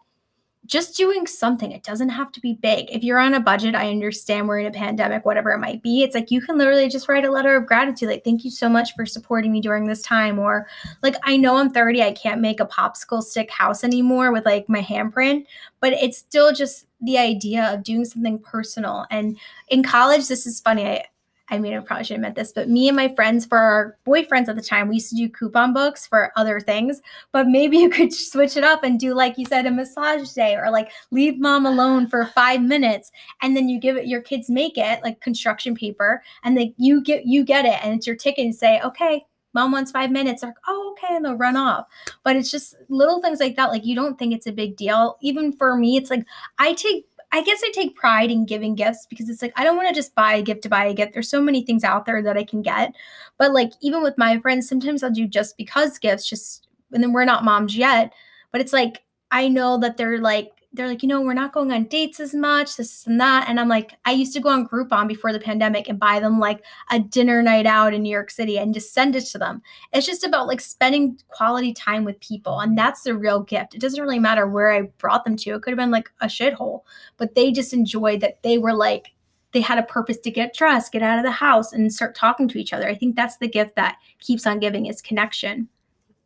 just 0.68 0.96
doing 0.96 1.26
something. 1.26 1.72
It 1.72 1.82
doesn't 1.82 2.10
have 2.10 2.30
to 2.32 2.40
be 2.40 2.54
big. 2.54 2.88
If 2.90 3.02
you're 3.02 3.18
on 3.18 3.34
a 3.34 3.40
budget, 3.40 3.75
I 3.75 3.90
understand 3.90 4.46
we're 4.46 4.60
in 4.60 4.66
a 4.66 4.70
pandemic, 4.70 5.25
whatever 5.25 5.50
it 5.50 5.58
might 5.58 5.82
be. 5.82 6.02
It's 6.02 6.14
like 6.14 6.30
you 6.30 6.40
can 6.40 6.58
literally 6.58 6.88
just 6.88 7.08
write 7.08 7.25
a 7.25 7.30
letter 7.30 7.56
of 7.56 7.66
gratitude, 7.66 8.08
like, 8.08 8.22
thank 8.22 8.44
you 8.44 8.50
so 8.50 8.68
much 8.68 8.94
for 8.94 9.06
supporting 9.06 9.50
me 9.50 9.60
during 9.60 9.87
this 9.87 10.02
time. 10.02 10.38
Or, 10.38 10.68
like, 11.02 11.16
I 11.25 11.37
know 11.37 11.56
I'm 11.56 11.70
30, 11.70 12.02
I 12.02 12.12
can't 12.12 12.40
make 12.40 12.60
a 12.60 12.66
popsicle 12.66 13.22
stick 13.22 13.50
house 13.50 13.82
anymore 13.82 14.30
with 14.30 14.44
like 14.44 14.68
my 14.68 14.82
handprint, 14.82 15.46
but 15.80 15.94
it's 15.94 16.18
still 16.18 16.52
just 16.52 16.87
the 17.00 17.18
idea 17.18 17.72
of 17.72 17.82
doing 17.82 18.04
something 18.04 18.38
personal. 18.38 19.06
And 19.10 19.38
in 19.68 19.82
college, 19.82 20.28
this 20.28 20.46
is 20.46 20.60
funny. 20.60 20.87
I, 20.87 21.04
I 21.50 21.58
mean, 21.58 21.74
I 21.74 21.80
probably 21.80 22.04
should 22.04 22.14
have 22.14 22.22
meant 22.22 22.34
this, 22.34 22.52
but 22.52 22.68
me 22.68 22.88
and 22.88 22.96
my 22.96 23.08
friends, 23.14 23.46
for 23.46 23.58
our 23.58 23.96
boyfriends 24.06 24.48
at 24.48 24.56
the 24.56 24.62
time, 24.62 24.88
we 24.88 24.96
used 24.96 25.10
to 25.10 25.16
do 25.16 25.28
coupon 25.28 25.72
books 25.72 26.06
for 26.06 26.30
other 26.36 26.60
things. 26.60 27.00
But 27.32 27.48
maybe 27.48 27.78
you 27.78 27.90
could 27.90 28.12
switch 28.12 28.56
it 28.56 28.64
up 28.64 28.82
and 28.84 29.00
do, 29.00 29.14
like 29.14 29.38
you 29.38 29.46
said, 29.46 29.66
a 29.66 29.70
massage 29.70 30.30
day 30.32 30.56
or 30.56 30.70
like 30.70 30.90
leave 31.10 31.38
mom 31.38 31.66
alone 31.66 32.06
for 32.06 32.26
five 32.26 32.62
minutes. 32.62 33.10
And 33.42 33.56
then 33.56 33.68
you 33.68 33.80
give 33.80 33.96
it, 33.96 34.06
your 34.06 34.20
kids 34.20 34.50
make 34.50 34.76
it 34.76 35.02
like 35.02 35.20
construction 35.20 35.74
paper 35.74 36.22
and 36.44 36.56
then 36.56 36.74
you 36.76 37.02
get, 37.02 37.24
you 37.26 37.44
get 37.44 37.64
it 37.64 37.82
and 37.82 37.94
it's 37.94 38.06
your 38.06 38.16
ticket 38.16 38.44
and 38.44 38.54
say, 38.54 38.80
okay, 38.82 39.24
mom 39.54 39.72
wants 39.72 39.90
five 39.90 40.10
minutes. 40.10 40.42
They're 40.42 40.50
like, 40.50 40.56
oh, 40.66 40.92
okay. 40.92 41.16
And 41.16 41.24
they'll 41.24 41.34
run 41.34 41.56
off. 41.56 41.86
But 42.24 42.36
it's 42.36 42.50
just 42.50 42.76
little 42.88 43.20
things 43.20 43.40
like 43.40 43.56
that. 43.56 43.70
Like 43.70 43.84
you 43.84 43.94
don't 43.94 44.18
think 44.18 44.34
it's 44.34 44.46
a 44.46 44.52
big 44.52 44.76
deal. 44.76 45.16
Even 45.22 45.52
for 45.52 45.76
me, 45.76 45.96
it's 45.96 46.10
like 46.10 46.24
I 46.58 46.74
take 46.74 47.07
I 47.30 47.42
guess 47.42 47.61
I 47.62 47.70
take 47.73 47.94
pride 47.94 48.30
in 48.30 48.47
giving 48.47 48.75
gifts 48.75 49.06
because 49.08 49.28
it's 49.28 49.42
like 49.42 49.52
I 49.56 49.64
don't 49.64 49.76
want 49.76 49.88
to 49.88 49.94
just 49.94 50.14
buy 50.14 50.35
a 50.35 50.42
gift 50.42 50.62
to 50.62 50.68
buy 50.68 50.87
a 50.87 50.94
gift. 50.94 51.12
There's 51.12 51.28
so 51.30 51.42
many 51.42 51.62
things 51.64 51.85
out 51.85 52.06
there 52.06 52.23
that 52.23 52.37
I 52.38 52.44
can 52.44 52.62
get. 52.62 52.94
But 53.38 53.52
like 53.52 53.73
even 53.82 54.02
with 54.02 54.16
my 54.16 54.38
friends, 54.38 54.68
sometimes 54.68 55.02
I'll 55.02 55.11
do 55.11 55.26
just 55.26 55.56
because 55.56 55.99
gifts, 55.99 56.28
just 56.28 56.66
and 56.92 57.02
then 57.02 57.12
we're 57.12 57.25
not 57.25 57.44
moms 57.44 57.76
yet. 57.76 58.12
But 58.52 58.61
it's 58.62 58.73
like 58.73 59.02
I 59.30 59.49
know 59.49 59.78
that 59.78 59.97
they're 59.99 60.18
like 60.20 60.52
they're 60.72 60.87
like, 60.87 61.02
you 61.02 61.08
know, 61.08 61.22
we're 61.22 61.32
not 61.32 61.52
going 61.52 61.72
on 61.72 61.84
dates 61.84 62.20
as 62.20 62.34
much, 62.34 62.76
this 62.76 63.06
and 63.06 63.18
that. 63.20 63.48
And 63.48 63.58
I'm 63.58 63.68
like, 63.68 63.94
I 64.04 64.12
used 64.12 64.34
to 64.34 64.40
go 64.40 64.50
on 64.50 64.68
Groupon 64.68 65.08
before 65.08 65.32
the 65.32 65.40
pandemic 65.40 65.88
and 65.88 65.98
buy 65.98 66.20
them 66.20 66.38
like 66.38 66.62
a 66.90 67.00
dinner 67.00 67.42
night 67.42 67.64
out 67.64 67.94
in 67.94 68.02
New 68.02 68.10
York 68.10 68.30
City 68.30 68.58
and 68.58 68.75
just 68.75 68.92
send 68.92 69.16
it 69.16 69.25
to 69.26 69.38
them. 69.38 69.62
It's 69.92 70.06
just 70.06 70.25
about 70.25 70.46
like 70.46 70.60
spending 70.60 71.18
quality 71.28 71.72
time 71.72 72.04
with 72.04 72.20
people. 72.20 72.60
And 72.60 72.76
that's 72.76 73.02
the 73.02 73.16
real 73.16 73.40
gift. 73.40 73.75
It 73.75 73.80
doesn't 73.80 74.00
really 74.00 74.18
matter 74.18 74.46
where 74.46 74.70
I 74.70 74.82
brought 74.98 75.25
them 75.25 75.37
to. 75.37 75.54
It 75.54 75.62
could 75.62 75.70
have 75.70 75.78
been 75.78 75.90
like 75.90 76.10
a 76.20 76.26
shithole, 76.26 76.82
but 77.16 77.34
they 77.34 77.50
just 77.50 77.72
enjoyed 77.72 78.20
that 78.20 78.42
they 78.42 78.58
were 78.58 78.75
like, 78.75 79.14
they 79.52 79.62
had 79.62 79.78
a 79.78 79.82
purpose 79.82 80.18
to 80.18 80.30
get 80.30 80.54
dressed, 80.54 80.92
get 80.92 81.02
out 81.02 81.18
of 81.18 81.25
the 81.25 81.30
house, 81.30 81.72
and 81.72 81.92
start 81.92 82.14
talking 82.14 82.46
to 82.48 82.58
each 82.58 82.75
other. 82.75 82.87
I 82.87 82.94
think 82.94 83.16
that's 83.16 83.38
the 83.38 83.48
gift 83.48 83.76
that 83.76 83.96
keeps 84.20 84.46
on 84.46 84.58
giving 84.58 84.84
is 84.84 85.00
connection. 85.00 85.68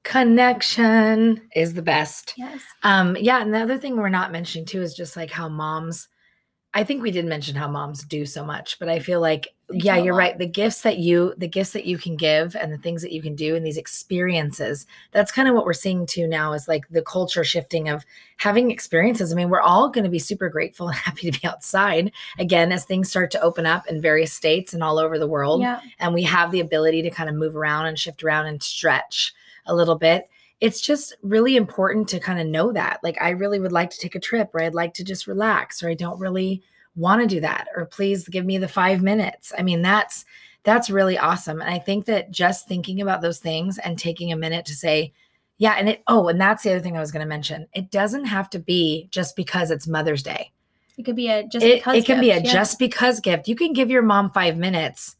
Connection 0.05 1.41
is 1.55 1.75
the 1.75 1.83
best. 1.83 2.35
Yes. 2.37 2.61
Um, 2.83 3.17
yeah, 3.19 3.41
and 3.43 3.53
the 3.53 3.61
other 3.61 3.79
thing 3.79 3.97
we're 3.97 4.09
not 4.09 4.33
mentioning 4.33 4.67
too 4.67 4.83
is 4.83 4.95
just 4.95 5.17
like 5.17 5.31
how 5.31 5.49
moms 5.49 6.09
I 6.75 6.85
think 6.85 7.03
we 7.03 7.11
did 7.11 7.27
mention 7.27 7.55
how 7.55 7.69
moms 7.69 8.03
do 8.03 8.25
so 8.25 8.47
much, 8.47 8.79
but 8.79 8.89
I 8.89 8.99
feel 8.99 9.21
like 9.21 9.49
They 9.69 9.77
yeah, 9.81 9.97
you're 9.99 10.15
right. 10.15 10.39
The 10.39 10.47
gifts 10.47 10.81
that 10.83 10.97
you 10.97 11.35
the 11.37 11.47
gifts 11.47 11.73
that 11.73 11.85
you 11.85 11.99
can 11.99 12.17
give 12.17 12.57
and 12.57 12.73
the 12.73 12.79
things 12.79 13.03
that 13.03 13.13
you 13.13 13.21
can 13.21 13.35
do 13.35 13.55
and 13.55 13.65
these 13.67 13.77
experiences, 13.77 14.87
that's 15.11 15.31
kind 15.31 15.49
of 15.49 15.55
what 15.55 15.67
we're 15.67 15.75
seeing 15.75 16.07
too 16.07 16.27
now 16.27 16.55
is 16.55 16.69
like 16.69 16.89
the 16.89 17.03
culture 17.03 17.45
shifting 17.45 17.91
of 17.91 18.07
having 18.39 18.71
experiences. 18.71 19.33
I 19.33 19.37
mean, 19.37 19.51
we're 19.51 19.61
all 19.61 19.91
going 19.91 20.05
to 20.05 20.11
be 20.11 20.19
super 20.19 20.49
grateful 20.49 20.89
and 20.89 20.97
happy 21.09 21.31
to 21.31 21.39
be 21.39 21.47
outside 21.47 22.11
again 22.39 22.73
as 22.73 22.87
things 22.87 23.11
start 23.11 23.31
to 23.33 23.41
open 23.43 23.67
up 23.67 23.87
in 23.87 24.01
various 24.01 24.33
states 24.33 24.73
and 24.73 24.83
all 24.83 24.99
over 24.99 25.19
the 25.19 25.29
world 25.29 25.61
Yeah. 25.61 25.81
and 25.99 26.15
we 26.15 26.23
have 26.23 26.53
the 26.53 26.61
ability 26.61 27.03
to 27.03 27.11
kind 27.11 27.29
of 27.29 27.35
move 27.37 27.55
around 27.55 27.85
and 27.85 27.99
shift 27.99 28.25
around 28.25 28.47
and 28.47 28.63
stretch 28.63 29.35
a 29.67 29.75
little 29.75 29.97
bit. 29.97 30.29
It's 30.61 30.81
just 30.81 31.17
really 31.23 31.57
important 31.57 32.09
to 32.11 32.21
kind 32.21 32.41
of 32.41 32.47
know 32.47 32.73
that. 32.73 33.01
Like, 33.03 33.21
I 33.21 33.31
really 33.31 33.59
would 33.59 33.73
like 33.73 33.91
to 33.91 33.99
take 33.99 34.15
a 34.15 34.21
trip, 34.21 34.51
or 34.55 34.63
I'd 34.63 34.75
like 34.75 34.95
to 34.95 35.05
just 35.05 35.27
relax, 35.27 35.83
or 35.83 35.89
I 35.89 35.95
don't 35.95 36.21
really 36.21 36.63
want 36.95 37.23
to 37.23 37.27
do 37.27 37.41
that, 37.41 37.69
or 37.75 37.87
please 37.87 38.29
give 38.29 38.45
me 38.45 38.59
the 38.59 38.69
five 38.69 39.03
minutes. 39.03 39.53
I 39.59 39.63
mean, 39.63 39.83
that's 39.83 40.25
that's 40.63 40.91
really 40.91 41.19
awesome. 41.19 41.61
And 41.61 41.71
I 41.71 41.79
think 41.79 42.05
that 42.05 42.31
just 42.31 42.69
thinking 42.69 43.01
about 43.01 43.21
those 43.21 43.41
things 43.41 43.79
and 43.79 43.99
taking 43.99 44.31
a 44.31 44.37
minute 44.37 44.65
to 44.67 44.75
say, 44.75 45.13
yeah, 45.59 45.73
and 45.73 45.89
it, 45.89 46.03
oh, 46.07 46.29
and 46.29 46.41
that's 46.41 46.63
the 46.63 46.71
other 46.71 46.81
thing 46.81 46.97
I 46.97 47.01
was 47.01 47.11
going 47.11 47.25
to 47.25 47.29
mention. 47.29 47.67
It 47.75 47.91
doesn't 47.91 48.27
have 48.27 48.49
to 48.51 48.59
be 48.59 49.09
just 49.11 49.35
because 49.35 49.71
it's 49.71 49.89
Mother's 49.89 50.23
Day 50.23 50.53
It 50.97 51.05
could 51.05 51.17
be 51.17 51.29
a 51.29 51.47
just 51.47 51.65
it, 51.65 51.79
because 51.79 51.97
it 51.97 52.07
can 52.07 52.21
be 52.21 52.31
a 52.31 52.41
yeah. 52.41 52.53
just 52.53 52.79
because 52.79 53.21
gift. 53.21 53.49
You 53.49 53.57
can 53.57 53.73
give 53.73 53.91
your 53.91 54.03
mom 54.03 54.31
five 54.31 54.57
minutes 54.57 55.17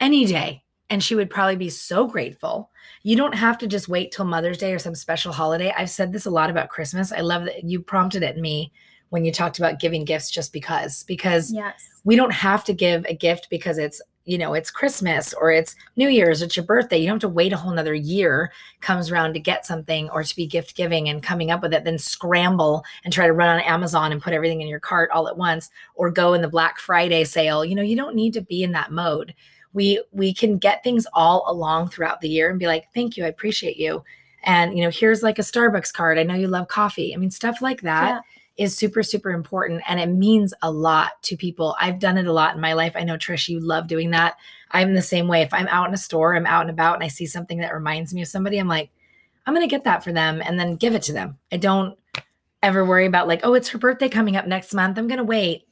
any 0.00 0.24
day, 0.24 0.62
and 0.88 1.02
she 1.02 1.14
would 1.14 1.30
probably 1.30 1.56
be 1.56 1.70
so 1.70 2.06
grateful. 2.06 2.69
You 3.02 3.16
don't 3.16 3.34
have 3.34 3.56
to 3.58 3.66
just 3.66 3.88
wait 3.88 4.12
till 4.12 4.26
Mother's 4.26 4.58
Day 4.58 4.74
or 4.74 4.78
some 4.78 4.94
special 4.94 5.32
holiday. 5.32 5.72
I've 5.76 5.90
said 5.90 6.12
this 6.12 6.26
a 6.26 6.30
lot 6.30 6.50
about 6.50 6.68
Christmas. 6.68 7.12
I 7.12 7.20
love 7.20 7.44
that 7.44 7.64
you 7.64 7.80
prompted 7.80 8.22
at 8.22 8.36
me 8.36 8.72
when 9.08 9.24
you 9.24 9.32
talked 9.32 9.58
about 9.58 9.80
giving 9.80 10.04
gifts 10.04 10.30
just 10.30 10.52
because, 10.52 11.02
because 11.04 11.50
Yes. 11.52 11.88
we 12.04 12.14
don't 12.14 12.32
have 12.32 12.62
to 12.64 12.72
give 12.74 13.04
a 13.06 13.14
gift 13.14 13.48
because 13.50 13.78
it's 13.78 14.00
you 14.26 14.36
know 14.36 14.52
it's 14.52 14.70
christmas 14.70 15.32
or 15.32 15.50
it's 15.50 15.74
new 15.96 16.08
year's 16.08 16.42
it's 16.42 16.54
your 16.54 16.64
birthday 16.64 16.98
you 16.98 17.06
don't 17.06 17.14
have 17.14 17.20
to 17.22 17.34
wait 17.34 17.54
a 17.54 17.56
whole 17.56 17.72
nother 17.72 17.94
year 17.94 18.52
comes 18.82 19.10
around 19.10 19.32
to 19.32 19.40
get 19.40 19.64
something 19.64 20.10
or 20.10 20.22
to 20.22 20.36
be 20.36 20.46
gift 20.46 20.76
giving 20.76 21.08
and 21.08 21.22
coming 21.22 21.50
up 21.50 21.62
with 21.62 21.72
it 21.72 21.84
then 21.84 21.96
scramble 21.98 22.84
and 23.02 23.14
try 23.14 23.26
to 23.26 23.32
run 23.32 23.48
on 23.48 23.60
amazon 23.60 24.12
and 24.12 24.20
put 24.20 24.34
everything 24.34 24.60
in 24.60 24.68
your 24.68 24.78
cart 24.78 25.10
all 25.10 25.26
at 25.26 25.38
once 25.38 25.70
or 25.94 26.10
go 26.10 26.34
in 26.34 26.42
the 26.42 26.48
black 26.48 26.78
friday 26.78 27.24
sale 27.24 27.64
you 27.64 27.74
know 27.74 27.82
you 27.82 27.96
don't 27.96 28.14
need 28.14 28.34
to 28.34 28.42
be 28.42 28.62
in 28.62 28.72
that 28.72 28.92
mode 28.92 29.34
we 29.72 30.02
we 30.12 30.34
can 30.34 30.58
get 30.58 30.82
things 30.82 31.06
all 31.12 31.44
along 31.46 31.88
throughout 31.88 32.20
the 32.20 32.28
year 32.28 32.50
and 32.50 32.58
be 32.58 32.66
like 32.66 32.86
thank 32.94 33.16
you 33.16 33.24
i 33.24 33.28
appreciate 33.28 33.76
you. 33.76 34.02
And 34.42 34.76
you 34.76 34.82
know 34.82 34.90
here's 34.90 35.22
like 35.22 35.38
a 35.38 35.42
starbucks 35.42 35.92
card 35.92 36.18
i 36.18 36.22
know 36.22 36.34
you 36.34 36.48
love 36.48 36.68
coffee. 36.68 37.14
I 37.14 37.18
mean 37.18 37.30
stuff 37.30 37.60
like 37.62 37.82
that 37.82 38.08
Yeah. 38.56 38.64
is 38.64 38.76
super 38.76 39.02
super 39.02 39.30
important 39.30 39.82
and 39.88 40.00
it 40.00 40.08
means 40.08 40.54
a 40.62 40.70
lot 40.70 41.22
to 41.24 41.36
people. 41.36 41.76
I've 41.80 41.98
done 42.00 42.16
it 42.18 42.26
a 42.26 42.32
lot 42.32 42.54
in 42.54 42.60
my 42.60 42.72
life. 42.72 42.94
I 42.96 43.04
know 43.04 43.16
trish 43.16 43.48
you 43.48 43.60
love 43.60 43.86
doing 43.86 44.10
that. 44.10 44.36
I'm 44.72 44.94
the 44.94 45.02
same 45.02 45.28
way. 45.28 45.42
If 45.42 45.52
i'm 45.52 45.68
out 45.68 45.88
in 45.88 45.94
a 45.94 45.98
store 45.98 46.34
i'm 46.34 46.46
out 46.46 46.62
and 46.62 46.70
about 46.70 46.94
and 46.94 47.04
i 47.04 47.08
see 47.08 47.26
something 47.26 47.58
that 47.58 47.74
reminds 47.74 48.14
me 48.14 48.22
of 48.22 48.28
somebody 48.28 48.58
i'm 48.58 48.68
like 48.68 48.90
i'm 49.46 49.54
going 49.54 49.66
to 49.68 49.70
get 49.76 49.84
that 49.84 50.02
for 50.04 50.12
them 50.12 50.40
and 50.44 50.58
then 50.58 50.76
give 50.76 50.94
it 50.94 51.02
to 51.02 51.12
them. 51.12 51.38
I 51.52 51.56
don't 51.56 51.98
ever 52.62 52.84
worry 52.84 53.06
about 53.06 53.26
like 53.28 53.40
oh 53.44 53.54
it's 53.54 53.68
her 53.70 53.78
birthday 53.78 54.08
coming 54.08 54.36
up 54.36 54.46
next 54.46 54.74
month. 54.74 54.98
I'm 54.98 55.08
going 55.08 55.18
to 55.18 55.24
wait. 55.24 55.66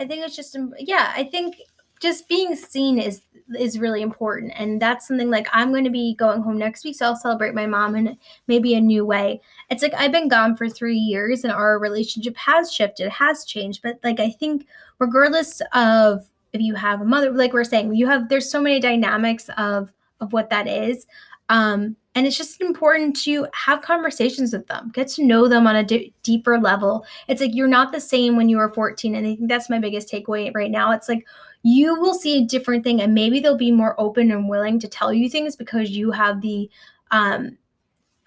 I 0.00 0.06
think 0.06 0.24
it's 0.24 0.34
just 0.36 0.54
im- 0.56 0.74
yeah, 0.78 1.12
I 1.16 1.24
think 1.24 1.56
just 2.04 2.28
being 2.28 2.54
seen 2.54 2.98
is 2.98 3.22
is 3.58 3.78
really 3.78 4.00
important 4.00 4.52
and 4.56 4.80
that's 4.80 5.06
something 5.06 5.30
like 5.30 5.46
I'm 5.52 5.70
going 5.70 5.84
to 5.84 5.90
be 5.90 6.14
going 6.14 6.40
home 6.42 6.58
next 6.58 6.84
week 6.84 6.96
so 6.96 7.06
I'll 7.06 7.16
celebrate 7.16 7.54
my 7.54 7.66
mom 7.66 7.94
in 7.94 8.16
maybe 8.46 8.74
a 8.74 8.80
new 8.80 9.04
way. 9.04 9.40
It's 9.70 9.82
like 9.82 9.94
I've 9.94 10.12
been 10.12 10.28
gone 10.28 10.56
for 10.56 10.68
3 10.68 10.96
years 10.96 11.44
and 11.44 11.52
our 11.52 11.78
relationship 11.78 12.36
has 12.36 12.72
shifted, 12.72 13.10
has 13.10 13.44
changed, 13.44 13.82
but 13.82 13.98
like 14.02 14.20
I 14.20 14.30
think 14.30 14.66
regardless 14.98 15.60
of 15.72 16.26
if 16.52 16.60
you 16.60 16.74
have 16.74 17.00
a 17.00 17.04
mother 17.04 17.32
like 17.32 17.52
we're 17.52 17.64
saying, 17.64 17.94
you 17.94 18.06
have 18.06 18.28
there's 18.28 18.50
so 18.50 18.62
many 18.62 18.80
dynamics 18.80 19.50
of 19.58 19.92
of 20.20 20.32
what 20.32 20.50
that 20.50 20.66
is. 20.66 21.06
Um 21.48 21.96
and 22.16 22.26
it's 22.26 22.38
just 22.38 22.60
important 22.60 23.16
to 23.24 23.48
have 23.52 23.82
conversations 23.82 24.52
with 24.52 24.68
them, 24.68 24.90
get 24.94 25.08
to 25.08 25.24
know 25.24 25.48
them 25.48 25.66
on 25.66 25.74
a 25.74 25.82
d- 25.82 26.14
deeper 26.22 26.58
level 26.58 27.04
it's 27.28 27.40
like 27.40 27.54
you're 27.54 27.68
not 27.68 27.92
the 27.92 28.00
same 28.00 28.36
when 28.36 28.48
you 28.48 28.56
were 28.56 28.72
14 28.72 29.14
and 29.14 29.26
i 29.26 29.36
think 29.36 29.48
that's 29.48 29.68
my 29.68 29.78
biggest 29.78 30.10
takeaway 30.10 30.54
right 30.54 30.70
now 30.70 30.92
it's 30.92 31.08
like 31.08 31.26
you 31.64 31.98
will 31.98 32.14
see 32.14 32.42
a 32.42 32.46
different 32.46 32.84
thing 32.84 33.00
and 33.00 33.14
maybe 33.14 33.40
they'll 33.40 33.56
be 33.56 33.72
more 33.72 33.98
open 33.98 34.30
and 34.30 34.48
willing 34.48 34.78
to 34.78 34.86
tell 34.86 35.12
you 35.12 35.30
things 35.30 35.56
because 35.56 35.90
you 35.90 36.10
have 36.10 36.42
the 36.42 36.70
um, 37.10 37.56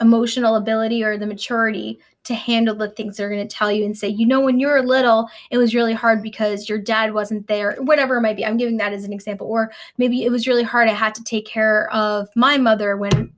emotional 0.02 0.56
ability 0.56 1.04
or 1.04 1.18
the 1.18 1.28
maturity 1.28 2.00
to 2.24 2.34
handle 2.34 2.76
the 2.76 2.90
things 2.90 3.16
they're 3.16 3.30
going 3.30 3.48
to 3.48 3.56
tell 3.56 3.72
you 3.72 3.86
and 3.86 3.96
say 3.96 4.08
you 4.08 4.26
know 4.26 4.42
when 4.42 4.60
you 4.60 4.68
were 4.68 4.82
little 4.82 5.30
it 5.52 5.58
was 5.58 5.76
really 5.76 5.94
hard 5.94 6.22
because 6.22 6.68
your 6.68 6.80
dad 6.80 7.14
wasn't 7.14 7.48
there 7.48 7.76
whatever 7.80 8.18
it 8.18 8.22
might 8.22 8.36
be 8.36 8.46
i'm 8.46 8.58
giving 8.58 8.78
that 8.78 8.92
as 8.92 9.06
an 9.06 9.14
example 9.14 9.48
or 9.48 9.72
maybe 9.98 10.24
it 10.24 10.32
was 10.32 10.48
really 10.48 10.64
hard 10.64 10.90
i 10.90 10.94
had 10.94 11.16
to 11.16 11.24
take 11.24 11.46
care 11.46 11.92
of 11.94 12.28
my 12.36 12.58
mother 12.58 12.98
when 12.98 13.32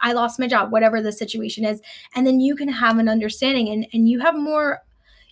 I 0.00 0.12
lost 0.12 0.38
my 0.38 0.46
job, 0.46 0.70
whatever 0.70 1.02
the 1.02 1.10
situation 1.10 1.64
is. 1.64 1.80
And 2.14 2.24
then 2.24 2.38
you 2.38 2.54
can 2.54 2.68
have 2.68 2.98
an 2.98 3.08
understanding 3.08 3.68
and, 3.68 3.84
and 3.92 4.08
you 4.08 4.20
have 4.20 4.36
more, 4.36 4.80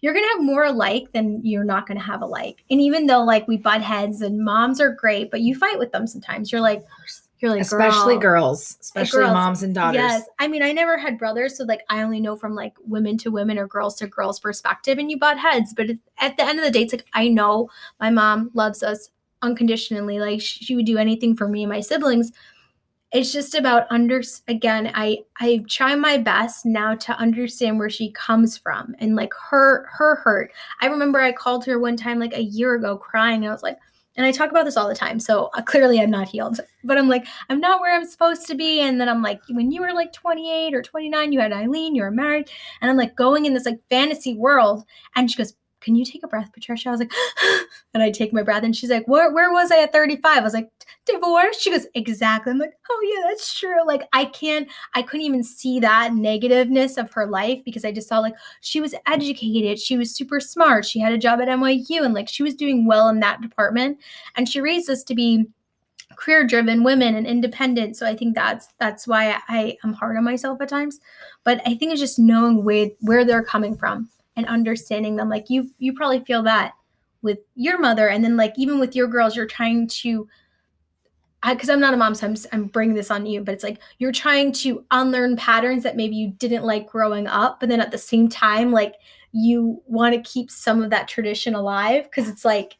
you're 0.01 0.13
going 0.13 0.25
to 0.25 0.37
have 0.37 0.45
more 0.45 0.65
alike 0.65 1.13
than 1.13 1.41
you're 1.45 1.65
not 1.65 1.87
going 1.87 1.99
to 1.99 2.05
have 2.05 2.23
alike. 2.23 2.65
And 2.71 2.81
even 2.81 3.07
though 3.07 3.25
like 3.25 3.49
we 3.49 3.57
butt 3.57 3.83
heads 3.83 4.21
and 4.21 4.45
moms 4.45 4.81
are 4.81 4.91
great, 4.91 5.31
but 5.31 5.41
you 5.41 5.55
fight 5.55 5.79
with 5.79 5.93
them 5.93 6.07
sometimes. 6.07 6.53
You're 6.53 6.61
like, 6.61 6.85
you're 7.39 7.51
like, 7.51 7.61
especially 7.61 8.15
"Girl." 8.15 8.41
girls 8.41 8.79
especially 8.81 9.25
girls. 9.25 9.35
moms 9.35 9.63
and 9.63 9.75
daughters 9.75 10.01
Yes. 10.01 10.23
I 10.39 10.49
mean, 10.49 10.63
I 10.63 10.73
never 10.73 10.97
had 10.97 11.19
brothers. 11.19 11.59
So 11.59 11.65
like, 11.65 11.83
I 11.91 12.03
only 12.03 12.21
know 12.21 12.37
from 12.37 12.55
like 12.55 12.75
women 12.87 13.19
to 13.19 13.31
women 13.31 13.59
or 13.59 13.67
girls 13.67 13.95
to 13.97 14.07
girls 14.07 14.41
perspective 14.41 14.99
and 14.99 15.11
you 15.11 15.19
butt 15.19 15.39
heads. 15.39 15.75
But 15.75 15.91
at 16.19 16.37
the 16.37 16.45
end 16.45 16.59
of 16.59 16.65
the 16.65 16.71
day, 16.71 16.83
it's 16.83 16.95
like, 16.95 17.07
I 17.13 17.29
know 17.29 17.69
my 18.01 18.11
mom 18.11 18.51
loves 18.55 18.83
us 18.83 19.11
unconditionally. 19.43 20.19
Like 20.19 20.41
she 20.41 20.77
would 20.77 20.87
do 20.87 20.99
anything 20.99 21.37
for 21.37 21.47
me 21.47 21.63
and 21.65 21.73
my 21.73 21.81
siblings 21.81 22.33
it's 23.13 23.33
just 23.33 23.55
about 23.55 23.87
under 23.91 24.21
again 24.49 24.91
i 24.95 25.19
i 25.41 25.65
try 25.69 25.95
my 25.95 26.17
best 26.17 26.67
now 26.67 26.95
to 26.95 27.13
understand 27.19 27.79
where 27.79 27.91
she 27.91 28.11
comes 28.13 28.59
from 28.59 28.95
and 28.99 29.15
like 29.15 29.33
her 29.51 29.87
her 29.91 30.17
hurt. 30.17 30.53
I 30.81 30.87
remember 30.87 31.21
i 31.21 31.33
called 31.33 31.65
her 31.67 31.79
one 31.79 31.97
time 31.97 32.19
like 32.19 32.35
a 32.35 32.43
year 32.43 32.75
ago 32.75 32.97
crying. 32.97 33.47
I 33.47 33.53
was 33.53 33.63
like 33.63 33.79
and 34.17 34.27
i 34.27 34.33
talk 34.33 34.51
about 34.51 34.65
this 34.65 34.77
all 34.77 34.89
the 34.89 34.95
time 34.95 35.21
so 35.21 35.51
uh, 35.55 35.63
clearly 35.63 36.01
i'm 36.01 36.11
not 36.11 36.29
healed. 36.29 36.61
But 36.83 36.99
i'm 36.99 37.09
like 37.09 37.27
i'm 37.49 37.61
not 37.61 37.81
where 37.81 37.95
i'm 37.95 38.05
supposed 38.05 38.47
to 38.49 38.55
be. 38.57 38.81
And 38.81 39.01
then 39.01 39.09
i'm 39.09 39.23
like 39.23 39.41
when 39.51 39.71
you 39.71 39.83
were 39.83 39.93
like 39.93 40.13
28 40.13 40.75
or 40.75 40.83
29 40.83 41.33
you 41.33 41.41
had 41.41 41.53
eileen 41.53 41.95
you 41.95 42.03
were 42.03 42.11
married. 42.11 42.51
And 42.81 42.91
i'm 42.91 42.97
like 42.97 43.15
going 43.15 43.47
in 43.47 43.55
this 43.55 43.67
like 43.67 43.81
fantasy 43.89 44.35
world. 44.35 44.85
And 45.15 45.31
she 45.31 45.37
goes 45.37 45.55
can 45.87 45.95
you 45.95 46.05
take 46.05 46.25
a 46.25 46.29
breath 46.29 46.53
patricia? 46.53 46.89
I 46.89 46.93
was 46.93 47.01
like 47.01 47.13
and 47.95 48.03
i 48.03 48.11
take 48.11 48.33
my 48.33 48.43
breath 48.43 48.65
and 48.65 48.75
she's 48.75 48.91
like 48.91 49.07
where, 49.07 49.33
where 49.33 49.53
was 49.53 49.71
i 49.71 49.83
at 49.83 49.93
35 49.93 50.39
i 50.39 50.41
was 50.43 50.53
like 50.53 50.69
divorce? 51.07 51.61
She 51.61 51.71
goes 51.71 51.87
exactly. 51.95 52.51
I'm 52.51 52.59
like 52.59 52.75
oh 52.91 53.15
yeah 53.15 53.29
that's 53.29 53.57
true. 53.57 53.87
Like 53.87 54.09
i 54.13 54.25
can't 54.25 54.69
i 54.95 55.03
couldn't 55.03 55.25
even 55.25 55.45
see 55.45 55.79
that 55.81 56.11
negativeness 56.11 56.99
of 56.99 57.13
her 57.13 57.27
life 57.27 57.61
because 57.65 57.85
i 57.85 57.93
just 57.93 58.09
saw 58.09 58.19
like 58.19 58.35
she 58.61 58.81
was 58.81 58.95
educated 59.07 59.79
she 59.79 59.97
was 59.97 60.15
super 60.15 60.41
smart 60.41 60.85
she 60.85 60.99
had 60.99 61.13
a 61.13 61.19
job 61.19 61.41
at 61.41 61.49
nyu 61.49 62.05
and 62.05 62.15
like 62.15 62.29
she 62.29 62.43
was 62.43 62.55
doing 62.57 62.87
well 62.87 63.09
in 63.09 63.21
that 63.21 63.41
department 63.41 63.99
and 64.35 64.49
she 64.49 64.61
raised 64.61 64.91
us 64.91 65.05
to 65.05 65.15
be 65.15 65.47
career 66.17 66.45
driven 66.45 66.83
women 66.83 67.15
and 67.15 67.27
independent 67.27 67.97
so 67.97 68.07
i 68.07 68.17
think 68.17 68.35
that's 68.35 68.69
that's 68.81 69.07
why 69.07 69.41
I, 69.49 69.77
am 69.85 69.93
hard 69.93 70.17
on 70.17 70.25
myself 70.25 70.61
at 70.61 70.69
times 70.69 70.99
but 71.45 71.61
i 71.65 71.75
think 71.75 71.93
it's 71.93 72.01
just 72.01 72.19
knowing 72.19 72.65
where 72.65 72.89
where 73.01 73.25
they're 73.25 73.45
coming 73.45 73.77
from 73.77 74.09
and 74.37 74.47
understanding 74.47 75.17
them 75.17 75.29
like 75.29 75.49
you 75.49 75.71
you 75.79 75.93
probably 75.93 76.21
feel 76.21 76.43
that 76.43 76.75
with 77.23 77.39
your 77.55 77.79
mother 77.79 78.09
and 78.09 78.23
then 78.23 78.37
like 78.37 78.53
even 78.57 78.79
with 78.79 78.95
your 78.95 79.09
girls 79.09 79.35
you're 79.35 79.47
trying 79.47 79.87
to 79.89 80.29
because 81.45 81.69
I'm 81.69 81.81
not 81.81 81.95
a 81.95 81.97
mom, 81.97 82.15
so 82.15 82.27
I'm, 82.27 82.37
I'm 82.53 82.65
bringing 82.67 82.97
this 82.97 83.11
on 83.11 83.27
you, 83.27 83.41
but 83.41 83.55
it's 83.55 83.63
like 83.63 83.79
you're 83.99 84.11
trying 84.13 84.53
to 84.53 84.85
unlearn 84.91 85.37
patterns 85.37 85.83
that 85.85 85.95
maybe 85.95 86.17
you 86.17 86.31
didn't 86.39 86.65
like 86.65 86.89
growing 86.89 87.27
up, 87.29 87.61
but 87.61 87.69
then 87.69 87.81
at 87.81 87.91
the 87.93 87.99
same 87.99 88.29
time, 88.29 88.73
like 88.73 88.95
you 89.33 89.81
want 89.87 90.15
to 90.15 90.21
keep 90.29 90.51
some 90.51 90.83
of 90.83 90.91
that 90.91 91.09
tradition 91.09 91.55
alive 91.55 92.05
because 92.05 92.29
it's 92.29 92.45
like 92.45 92.79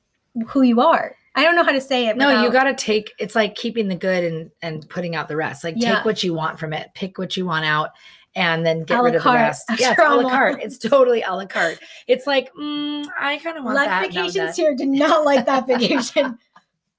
who 0.49 0.63
you 0.63 0.81
are. 0.81 1.15
I 1.35 1.43
don't 1.43 1.55
know 1.55 1.65
how 1.65 1.73
to 1.73 1.81
say 1.83 2.07
it. 2.09 2.17
no 2.17 2.43
you 2.43 2.51
got 2.51 2.65
to 2.65 2.75
take 2.75 3.13
it's 3.19 3.35
like 3.35 3.55
keeping 3.57 3.89
the 3.89 3.95
good 3.95 4.25
and 4.25 4.51
and 4.63 4.89
putting 4.89 5.15
out 5.15 5.29
the 5.29 5.37
rest 5.37 5.63
like 5.63 5.75
Yeah. 5.77 5.97
take 5.97 6.05
what 6.07 6.25
you 6.25 6.33
want 6.33 6.59
from 6.59 6.73
it 6.73 6.89
pick 6.95 7.19
what 7.19 7.37
you 7.37 7.45
want 7.45 7.67
out 7.67 7.91
and 8.37 8.65
then 8.65 8.85
get 8.85 9.03
rid 9.03 9.15
of 9.17 9.23
the 9.25 9.31
rest 9.33 9.65
yeah 9.79 9.91
it's 9.93 10.01
a 10.01 10.15
la 10.15 10.29
carte 10.31 10.63
it's 10.63 10.79
totally 10.79 11.23
a 11.23 11.33
la 11.35 11.45
carte 11.47 11.79
it's 12.07 12.27
like 12.27 12.53
mm, 12.55 13.05
i 13.19 13.39
kind 13.39 13.59
of 13.59 13.65
want 13.65 13.75
Life 13.75 13.87
that, 13.89 14.13
vacations 14.13 14.55
here 14.55 14.75
did 14.77 14.89
not 14.89 15.25
like 15.25 15.45
that 15.47 15.67
vacation. 15.67 16.39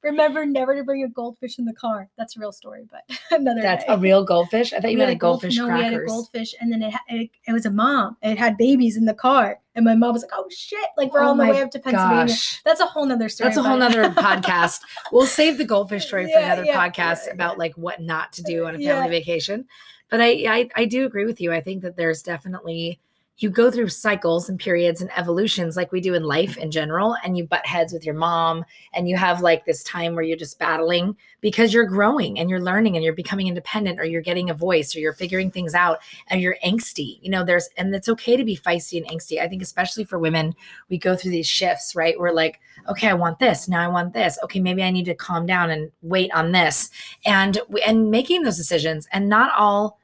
Remember 0.03 0.45
never 0.45 0.75
to 0.75 0.83
bring 0.83 1.03
a 1.03 1.09
goldfish 1.09 1.57
in 1.57 1.65
the 1.65 1.73
car. 1.73 2.07
That's 2.17 2.37
a 2.37 2.39
real 2.39 2.51
story, 2.51 2.85
but 2.89 3.01
another. 3.31 3.61
That's 3.61 3.83
day. 3.83 3.93
a 3.93 3.97
real 3.97 4.23
goldfish. 4.23 4.71
I 4.71 4.79
thought 4.79 4.91
you 4.91 4.97
We 4.97 5.01
had 5.01 5.09
a 5.09 5.15
gold- 5.15 5.41
goldfish 5.41 5.57
no, 5.57 5.65
we 5.67 5.81
had 5.81 5.93
a 5.93 6.05
goldfish, 6.05 6.53
and 6.61 6.71
then 6.71 6.83
it, 6.83 6.93
it 7.09 7.29
it 7.47 7.51
was 7.51 7.65
a 7.65 7.71
mom. 7.71 8.15
It 8.21 8.37
had 8.37 8.57
babies 8.57 8.95
in 8.95 9.05
the 9.05 9.15
car, 9.15 9.59
and 9.75 9.83
my 9.83 9.95
mom 9.95 10.13
was 10.13 10.21
like, 10.21 10.31
"Oh 10.35 10.45
shit!" 10.49 10.87
Like 10.97 11.11
we're 11.11 11.23
Oh 11.23 11.29
on 11.31 11.37
the 11.37 11.45
my 11.45 11.51
way 11.51 11.61
up 11.63 11.71
to 11.71 11.79
Pennsylvania. 11.79 12.27
Gosh. 12.27 12.61
That's 12.63 12.79
a 12.79 12.85
whole 12.85 13.05
nother 13.07 13.27
story. 13.27 13.47
That's 13.49 13.57
a 13.57 13.63
whole 13.63 13.77
nother 13.77 14.03
podcast. 14.11 14.81
We'll 15.11 15.25
save 15.25 15.57
the 15.57 15.65
goldfish 15.65 16.05
story 16.05 16.25
for 16.25 16.39
Yeah, 16.39 16.53
another 16.53 16.65
yeah, 16.65 16.87
podcast 16.89 17.25
yeah, 17.25 17.33
about 17.33 17.57
like 17.57 17.73
what 17.75 17.99
not 17.99 18.31
to 18.33 18.43
do 18.43 18.65
on 18.67 18.75
a 18.75 18.79
family 18.79 19.09
vacation. 19.09 19.65
But 20.09 20.21
I, 20.21 20.29
I 20.47 20.69
I 20.75 20.85
do 20.85 21.05
agree 21.05 21.25
with 21.25 21.41
you. 21.41 21.51
I 21.51 21.61
think 21.61 21.81
that 21.83 21.97
there's 21.97 22.21
definitely 22.21 22.99
you 23.39 23.51
go 23.51 23.69
through 23.69 23.89
cycles 23.89 24.49
and 24.49 24.59
periods 24.59 24.99
and 24.99 25.11
evolutions 25.15 25.77
like 25.77 25.91
we 25.91 26.01
do 26.01 26.15
in 26.15 26.23
life 26.23 26.57
in 26.57 26.71
general 26.71 27.15
and 27.23 27.37
you 27.37 27.45
butt 27.45 27.65
heads 27.65 27.93
with 27.93 28.03
your 28.03 28.15
mom 28.15 28.65
and 28.93 29.07
you 29.07 29.15
have 29.15 29.41
like 29.41 29.63
this 29.65 29.83
time 29.83 30.15
where 30.15 30.23
you're 30.23 30.35
just 30.35 30.57
battling 30.57 31.15
because 31.39 31.71
you're 31.71 31.85
growing 31.85 32.39
and 32.39 32.49
you're 32.49 32.61
learning 32.61 32.95
and 32.95 33.03
you're 33.03 33.13
becoming 33.13 33.47
independent 33.47 33.99
or 33.99 34.05
you're 34.05 34.21
getting 34.23 34.49
a 34.49 34.55
voice 34.55 34.95
or 34.95 34.99
you're 34.99 35.13
figuring 35.13 35.51
things 35.51 35.75
out 35.75 35.99
and 36.29 36.41
you're 36.41 36.57
angsty. 36.65 37.19
You 37.21 37.29
know 37.29 37.43
there's 37.43 37.69
and 37.77 37.93
it's 37.93 38.09
okay 38.09 38.37
to 38.37 38.43
be 38.43 38.57
feisty 38.57 38.97
and 38.97 39.07
angsty. 39.07 39.39
I 39.39 39.47
think 39.47 39.61
especially 39.61 40.03
for 40.03 40.17
women 40.17 40.55
we 40.89 40.97
go 40.97 41.15
through 41.15 41.31
these 41.31 41.47
shifts 41.47 41.95
right? 41.95 42.19
We're 42.19 42.31
like 42.31 42.59
okay 42.89 43.07
i 43.07 43.13
want 43.13 43.37
this. 43.37 43.67
Now 43.67 43.83
i 43.83 43.87
want 43.87 44.13
this. 44.13 44.39
Okay 44.43 44.59
maybe 44.59 44.81
i 44.81 44.89
need 44.89 45.05
to 45.05 45.15
calm 45.15 45.45
down 45.45 45.69
and 45.69 45.91
wait 46.01 46.31
on 46.33 46.53
this. 46.53 46.89
And 47.23 47.59
and 47.85 48.09
making 48.09 48.41
those 48.41 48.57
decisions 48.57 49.07
and 49.11 49.29
not 49.29 49.51
all 49.55 49.96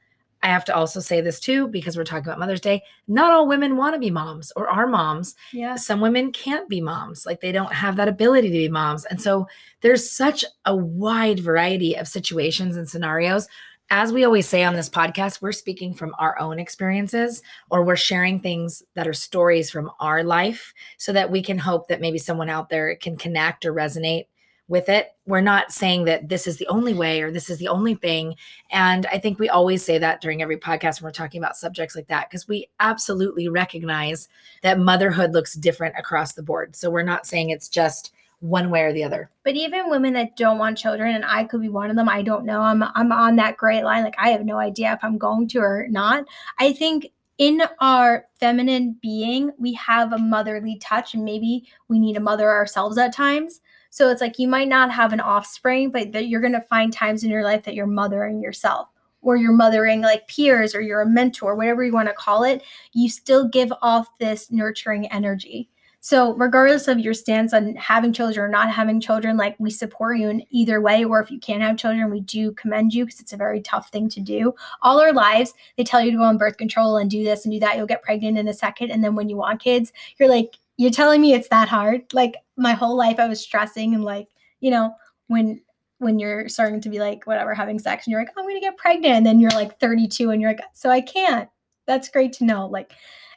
i 0.44 0.48
have 0.48 0.64
to 0.64 0.74
also 0.74 1.00
say 1.00 1.20
this 1.20 1.40
too 1.40 1.66
because 1.68 1.96
we're 1.96 2.04
talking 2.04 2.26
about 2.26 2.38
mother's 2.38 2.60
day 2.60 2.80
not 3.08 3.32
all 3.32 3.46
women 3.48 3.76
want 3.76 3.94
to 3.94 3.98
be 3.98 4.10
moms 4.10 4.52
or 4.56 4.68
are 4.68 4.86
moms. 4.86 5.34
Yeah. 5.52 5.76
some 5.76 6.00
women 6.00 6.32
can't 6.32 6.68
be 6.68 6.80
moms 6.80 7.26
like 7.26 7.40
they 7.40 7.52
don't 7.52 7.72
have 7.72 7.96
that 7.96 8.08
ability 8.08 8.48
to 8.48 8.58
be 8.58 8.68
moms. 8.68 9.04
And 9.04 9.20
so 9.20 9.46
there's 9.82 10.10
such 10.10 10.44
a 10.64 10.74
wide 10.74 11.40
variety 11.40 11.94
of 11.96 12.08
situations 12.08 12.76
and 12.76 12.88
scenarios. 12.88 13.46
As 13.90 14.12
we 14.12 14.24
always 14.24 14.48
say 14.48 14.64
on 14.64 14.74
this 14.74 14.88
podcast 14.88 15.42
we're 15.42 15.52
speaking 15.52 15.92
from 15.92 16.14
our 16.18 16.38
own 16.38 16.58
experiences 16.58 17.42
or 17.70 17.84
we're 17.84 17.96
sharing 17.96 18.40
things 18.40 18.82
that 18.94 19.06
are 19.06 19.12
stories 19.12 19.70
from 19.70 19.90
our 20.00 20.24
life 20.24 20.72
so 20.96 21.12
that 21.12 21.30
we 21.30 21.42
can 21.42 21.58
hope 21.58 21.88
that 21.88 22.00
maybe 22.00 22.18
someone 22.18 22.48
out 22.48 22.70
there 22.70 22.96
can 22.96 23.16
connect 23.16 23.66
or 23.66 23.74
resonate 23.74 24.24
with 24.68 24.88
it 24.88 25.12
we're 25.26 25.40
not 25.40 25.70
saying 25.70 26.04
that 26.04 26.28
this 26.28 26.46
is 26.46 26.56
the 26.56 26.66
only 26.68 26.94
way 26.94 27.20
or 27.20 27.30
this 27.30 27.50
is 27.50 27.58
the 27.58 27.68
only 27.68 27.94
thing 27.94 28.34
and 28.70 29.06
I 29.06 29.18
think 29.18 29.38
we 29.38 29.48
always 29.48 29.84
say 29.84 29.98
that 29.98 30.20
during 30.20 30.42
every 30.42 30.56
podcast 30.56 31.00
when 31.00 31.08
we're 31.08 31.12
talking 31.12 31.40
about 31.40 31.56
subjects 31.56 31.94
like 31.94 32.08
that, 32.08 32.28
because 32.28 32.48
we 32.48 32.68
absolutely 32.80 33.48
recognize 33.48 34.28
that 34.62 34.78
motherhood 34.78 35.32
looks 35.32 35.54
different 35.54 35.94
across 35.96 36.32
the 36.32 36.42
board. 36.42 36.74
So 36.74 36.90
we're 36.90 37.02
not 37.02 37.26
saying 37.26 37.50
it's 37.50 37.68
just 37.68 38.12
one 38.40 38.70
way 38.70 38.82
or 38.82 38.92
the 38.92 39.04
other. 39.04 39.30
But 39.44 39.54
even 39.54 39.90
women 39.90 40.12
that 40.14 40.36
don't 40.36 40.58
want 40.58 40.76
children, 40.76 41.14
and 41.14 41.24
I 41.24 41.44
could 41.44 41.60
be 41.60 41.68
one 41.68 41.88
of 41.88 41.96
them, 41.96 42.08
I 42.08 42.22
don't 42.22 42.44
know. 42.44 42.60
I'm 42.60 42.82
I'm 42.82 43.12
on 43.12 43.36
that 43.36 43.56
gray 43.56 43.82
line. 43.82 44.04
Like 44.04 44.16
I 44.18 44.30
have 44.30 44.44
no 44.44 44.58
idea 44.58 44.92
if 44.92 44.98
I'm 45.02 45.18
going 45.18 45.48
to 45.48 45.58
or 45.60 45.86
not. 45.88 46.24
I 46.58 46.72
think 46.72 47.10
in 47.38 47.62
our 47.80 48.26
feminine 48.38 48.96
being, 49.02 49.50
we 49.58 49.72
have 49.74 50.12
a 50.12 50.18
motherly 50.18 50.76
touch, 50.76 51.14
and 51.14 51.24
maybe 51.24 51.66
we 51.88 51.98
need 51.98 52.16
a 52.16 52.20
mother 52.20 52.50
ourselves 52.50 52.98
at 52.98 53.12
times. 53.12 53.60
So 53.94 54.10
it's 54.10 54.20
like 54.20 54.40
you 54.40 54.48
might 54.48 54.66
not 54.66 54.90
have 54.90 55.12
an 55.12 55.20
offspring, 55.20 55.92
but 55.92 56.26
you're 56.26 56.40
gonna 56.40 56.64
find 56.68 56.92
times 56.92 57.22
in 57.22 57.30
your 57.30 57.44
life 57.44 57.62
that 57.62 57.76
you're 57.76 57.86
mothering 57.86 58.42
yourself. 58.42 58.88
Or 59.22 59.36
you're 59.36 59.52
mothering 59.52 60.00
like 60.00 60.26
peers, 60.26 60.74
or 60.74 60.80
you're 60.80 61.02
a 61.02 61.08
mentor, 61.08 61.54
whatever 61.54 61.84
you 61.84 61.92
want 61.92 62.08
to 62.08 62.14
call 62.14 62.42
it, 62.42 62.64
you 62.92 63.08
still 63.08 63.46
give 63.46 63.72
off 63.82 64.08
this 64.18 64.50
nurturing 64.50 65.06
energy. 65.12 65.70
So, 66.00 66.34
regardless 66.34 66.88
of 66.88 66.98
your 66.98 67.14
stance 67.14 67.54
on 67.54 67.76
having 67.76 68.12
children 68.12 68.44
or 68.44 68.48
not 68.48 68.68
having 68.68 69.00
children, 69.00 69.36
like 69.36 69.54
we 69.60 69.70
support 69.70 70.18
you 70.18 70.28
in 70.28 70.42
either 70.50 70.80
way. 70.80 71.04
Or 71.04 71.20
if 71.20 71.30
you 71.30 71.38
can't 71.38 71.62
have 71.62 71.76
children, 71.76 72.10
we 72.10 72.20
do 72.20 72.50
commend 72.52 72.92
you 72.92 73.04
because 73.04 73.20
it's 73.20 73.32
a 73.32 73.36
very 73.38 73.60
tough 73.60 73.90
thing 73.90 74.08
to 74.10 74.20
do. 74.20 74.54
All 74.82 75.00
our 75.00 75.12
lives, 75.12 75.54
they 75.78 75.84
tell 75.84 76.02
you 76.02 76.10
to 76.10 76.16
go 76.16 76.24
on 76.24 76.36
birth 76.36 76.56
control 76.56 76.96
and 76.96 77.08
do 77.08 77.22
this 77.22 77.44
and 77.44 77.52
do 77.52 77.60
that. 77.60 77.76
You'll 77.76 77.86
get 77.86 78.02
pregnant 78.02 78.38
in 78.38 78.48
a 78.48 78.54
second. 78.54 78.90
And 78.90 79.04
then 79.04 79.14
when 79.14 79.28
you 79.28 79.36
want 79.36 79.62
kids, 79.62 79.92
you're 80.18 80.28
like, 80.28 80.58
you're 80.76 80.90
telling 80.90 81.20
me 81.20 81.34
it's 81.34 81.48
that 81.48 81.68
hard. 81.68 82.02
Like 82.12 82.36
my 82.56 82.72
whole 82.72 82.96
life, 82.96 83.18
I 83.18 83.28
was 83.28 83.40
stressing 83.40 83.94
and 83.94 84.04
like, 84.04 84.28
you 84.60 84.70
know, 84.70 84.94
when 85.28 85.60
when 85.98 86.18
you're 86.18 86.48
starting 86.48 86.80
to 86.80 86.90
be 86.90 86.98
like 86.98 87.26
whatever 87.26 87.54
having 87.54 87.78
sex 87.78 88.04
and 88.04 88.12
you're 88.12 88.20
like 88.20 88.30
oh, 88.36 88.42
i'm 88.42 88.48
gonna 88.48 88.60
get 88.60 88.76
pregnant 88.76 89.14
and 89.14 89.24
then 89.24 89.40
you're 89.40 89.50
like 89.52 89.78
32 89.78 90.30
and 90.30 90.42
you're 90.42 90.50
like 90.50 90.60
so 90.74 90.90
i 90.90 91.00
can't. 91.00 91.48
That's 91.86 92.08
great 92.08 92.32
to 92.34 92.44
know. 92.44 92.66
Like 92.66 92.92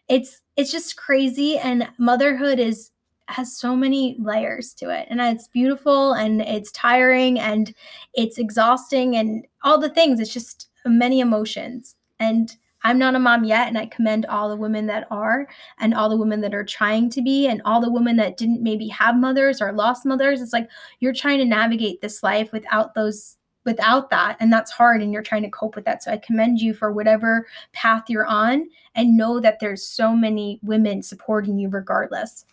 it's 0.07 0.41
it's 0.55 0.71
just 0.71 0.97
crazy 0.97 1.57
and 1.57 1.87
motherhood 1.97 2.59
is 2.59 2.91
has 3.29 3.57
so 3.57 3.75
many 3.75 4.15
layers 4.19 4.73
to 4.73 4.89
it 4.89 5.05
and 5.09 5.19
it's 5.19 5.49
beautiful 5.49 6.13
and 6.13 6.41
it's 6.41 6.71
tiring 6.71 7.37
and 7.39 7.73
it's 8.13 8.37
exhausting 8.37 9.15
and 9.17 9.45
all 9.63 9.77
the 9.77 9.89
things. 9.89 10.19
It's 10.19 10.33
just 10.33 10.69
many 10.85 11.19
emotions 11.19 11.95
and 12.19 12.55
i'm 12.87 12.97
not 12.97 13.15
a 13.15 13.19
mom 13.19 13.43
yet 13.43 13.67
and 13.67 13.77
i 13.77 13.85
commend 13.85 14.25
all 14.27 14.49
the 14.49 14.55
women 14.55 14.85
that 14.87 15.07
are 15.11 15.47
and 15.79 15.93
all 15.93 16.09
the 16.09 16.17
women 16.17 16.41
that 16.41 16.53
are 16.53 16.63
trying 16.63 17.09
to 17.09 17.21
be 17.21 17.47
and 17.47 17.61
all 17.65 17.81
the 17.81 17.91
women 17.91 18.15
that 18.17 18.37
didn't 18.37 18.61
maybe 18.61 18.87
have 18.87 19.15
mothers 19.15 19.61
or 19.61 19.71
lost 19.71 20.05
mothers. 20.05 20.41
It's 20.41 20.53
like 20.53 20.69
you're 20.99 21.13
trying 21.13 21.39
to 21.39 21.45
navigate 21.45 22.01
this 22.01 22.23
life 22.23 22.51
without 22.51 22.93
those 22.93 23.35
without 23.65 24.09
that 24.09 24.37
and 24.39 24.51
that's 24.51 24.71
hard 24.71 25.01
and 25.01 25.11
you're 25.11 25.21
trying 25.21 25.43
to 25.43 25.49
cope 25.49 25.75
with 25.75 25.83
that. 25.83 26.01
So 26.01 26.11
i 26.11 26.17
commend 26.17 26.61
you 26.61 26.73
for 26.73 26.93
whatever 26.93 27.47
path 27.73 28.03
you're 28.07 28.25
on 28.25 28.67
and 28.95 29.17
know 29.17 29.41
that 29.41 29.59
there's 29.59 29.83
so 29.83 30.15
many 30.15 30.59
women 30.63 31.03
supporting 31.03 31.57
you 31.57 31.69
regardless 31.69 32.45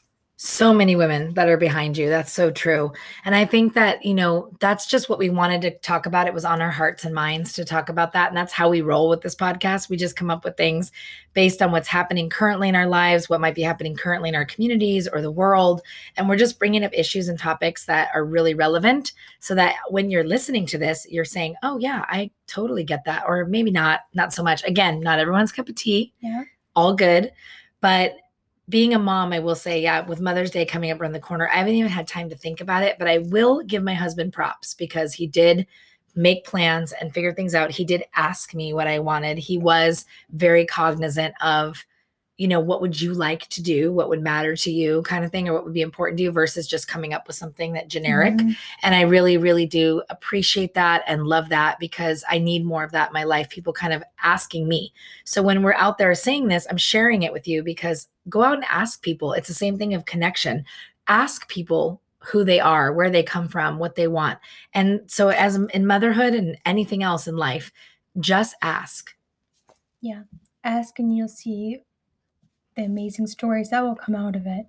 So 0.46 0.74
many 0.74 0.94
women 0.94 1.32
that 1.34 1.48
are 1.48 1.56
behind 1.56 1.96
you. 1.96 2.10
That's 2.10 2.30
so 2.30 2.50
true. 2.50 2.92
And 3.24 3.34
I 3.34 3.46
think 3.46 3.72
that, 3.72 4.04
you 4.04 4.12
know, 4.12 4.50
that's 4.60 4.86
just 4.86 5.08
what 5.08 5.18
we 5.18 5.30
wanted 5.30 5.62
to 5.62 5.70
talk 5.78 6.04
about. 6.04 6.26
It 6.26 6.34
was 6.34 6.44
on 6.44 6.60
our 6.60 6.70
hearts 6.70 7.06
and 7.06 7.14
minds 7.14 7.54
to 7.54 7.64
talk 7.64 7.88
about 7.88 8.12
that. 8.12 8.28
And 8.28 8.36
that's 8.36 8.52
how 8.52 8.68
we 8.68 8.82
roll 8.82 9.08
with 9.08 9.22
this 9.22 9.34
podcast. 9.34 9.88
We 9.88 9.96
just 9.96 10.16
come 10.16 10.30
up 10.30 10.44
with 10.44 10.58
things 10.58 10.92
based 11.32 11.62
on 11.62 11.72
what's 11.72 11.88
happening 11.88 12.28
currently 12.28 12.68
in 12.68 12.76
our 12.76 12.86
lives, 12.86 13.26
what 13.26 13.40
might 13.40 13.54
be 13.54 13.62
happening 13.62 13.96
currently 13.96 14.28
in 14.28 14.34
our 14.34 14.44
communities 14.44 15.08
or 15.08 15.22
the 15.22 15.30
world. 15.30 15.80
And 16.18 16.28
we're 16.28 16.36
just 16.36 16.58
bringing 16.58 16.84
up 16.84 16.92
issues 16.92 17.28
and 17.28 17.38
topics 17.38 17.86
that 17.86 18.10
are 18.12 18.22
really 18.22 18.52
relevant 18.52 19.12
so 19.40 19.54
that 19.54 19.76
when 19.88 20.10
you're 20.10 20.24
listening 20.24 20.66
to 20.66 20.76
this, 20.76 21.06
you're 21.08 21.24
saying, 21.24 21.54
oh, 21.62 21.78
yeah, 21.78 22.04
I 22.06 22.30
totally 22.48 22.84
get 22.84 23.06
that. 23.06 23.24
Or 23.26 23.46
maybe 23.46 23.70
not, 23.70 24.00
not 24.12 24.34
so 24.34 24.42
much. 24.42 24.62
Again, 24.64 25.00
not 25.00 25.18
everyone's 25.18 25.52
cup 25.52 25.70
of 25.70 25.74
tea. 25.74 26.12
Yeah. 26.20 26.44
All 26.76 26.92
good. 26.92 27.32
But 27.80 28.16
being 28.68 28.94
a 28.94 28.98
mom, 28.98 29.32
I 29.32 29.40
will 29.40 29.54
say, 29.54 29.82
yeah, 29.82 30.00
with 30.06 30.20
Mother's 30.20 30.50
Day 30.50 30.64
coming 30.64 30.90
up 30.90 31.00
around 31.00 31.12
the 31.12 31.20
corner, 31.20 31.48
I 31.48 31.56
haven't 31.56 31.74
even 31.74 31.90
had 31.90 32.08
time 32.08 32.30
to 32.30 32.36
think 32.36 32.60
about 32.60 32.82
it, 32.82 32.96
but 32.98 33.08
I 33.08 33.18
will 33.18 33.62
give 33.62 33.82
my 33.82 33.94
husband 33.94 34.32
props 34.32 34.74
because 34.74 35.12
he 35.12 35.26
did 35.26 35.66
make 36.14 36.46
plans 36.46 36.92
and 36.92 37.12
figure 37.12 37.32
things 37.32 37.54
out. 37.54 37.70
He 37.70 37.84
did 37.84 38.04
ask 38.14 38.54
me 38.54 38.72
what 38.72 38.86
I 38.86 39.00
wanted. 39.00 39.36
He 39.36 39.58
was 39.58 40.06
very 40.30 40.64
cognizant 40.64 41.34
of, 41.42 41.84
you 42.36 42.48
know, 42.48 42.58
what 42.58 42.80
would 42.80 43.00
you 43.00 43.14
like 43.14 43.48
to 43.48 43.62
do? 43.62 43.92
What 43.92 44.08
would 44.08 44.20
matter 44.20 44.56
to 44.56 44.70
you, 44.70 45.02
kind 45.02 45.24
of 45.24 45.30
thing, 45.30 45.48
or 45.48 45.52
what 45.52 45.64
would 45.64 45.72
be 45.72 45.82
important 45.82 46.18
to 46.18 46.24
you 46.24 46.32
versus 46.32 46.66
just 46.66 46.88
coming 46.88 47.14
up 47.14 47.28
with 47.28 47.36
something 47.36 47.74
that 47.74 47.86
generic. 47.86 48.34
Mhm. 48.34 48.56
And 48.82 48.94
I 48.94 49.02
really, 49.02 49.36
really 49.36 49.66
do 49.66 50.02
appreciate 50.10 50.74
that 50.74 51.04
and 51.06 51.28
love 51.28 51.48
that 51.50 51.78
because 51.78 52.24
I 52.28 52.38
need 52.38 52.64
more 52.64 52.82
of 52.82 52.90
that 52.90 53.10
in 53.10 53.12
my 53.12 53.22
life. 53.22 53.50
People 53.50 53.72
kind 53.72 53.92
of 53.92 54.02
asking 54.22 54.66
me. 54.66 54.92
So 55.24 55.42
when 55.42 55.62
we're 55.62 55.74
out 55.74 55.98
there 55.98 56.12
saying 56.16 56.48
this, 56.48 56.66
I'm 56.68 56.76
sharing 56.76 57.22
it 57.22 57.32
with 57.32 57.46
you 57.46 57.62
because 57.62 58.08
go 58.28 58.42
out 58.42 58.54
and 58.54 58.64
ask 58.64 59.00
people. 59.00 59.32
It's 59.32 59.48
the 59.48 59.54
same 59.54 59.78
thing 59.78 59.94
of 59.94 60.04
connection. 60.04 60.64
Ask 61.06 61.48
people 61.48 62.00
who 62.18 62.42
they 62.42 62.58
are, 62.58 62.92
where 62.92 63.10
they 63.10 63.22
come 63.22 63.48
from, 63.48 63.78
what 63.78 63.94
they 63.94 64.08
want. 64.08 64.38
And 64.72 65.02
so, 65.06 65.28
as 65.28 65.56
in 65.56 65.86
motherhood 65.86 66.32
and 66.32 66.56
anything 66.64 67.02
else 67.02 67.28
in 67.28 67.36
life, 67.36 67.70
just 68.18 68.56
ask. 68.62 69.14
Yeah. 70.00 70.22
Ask 70.64 70.98
and 70.98 71.14
you'll 71.14 71.28
see 71.28 71.82
the 72.76 72.82
amazing 72.84 73.26
stories 73.26 73.70
that 73.70 73.82
will 73.82 73.94
come 73.94 74.14
out 74.14 74.36
of 74.36 74.46
it 74.46 74.66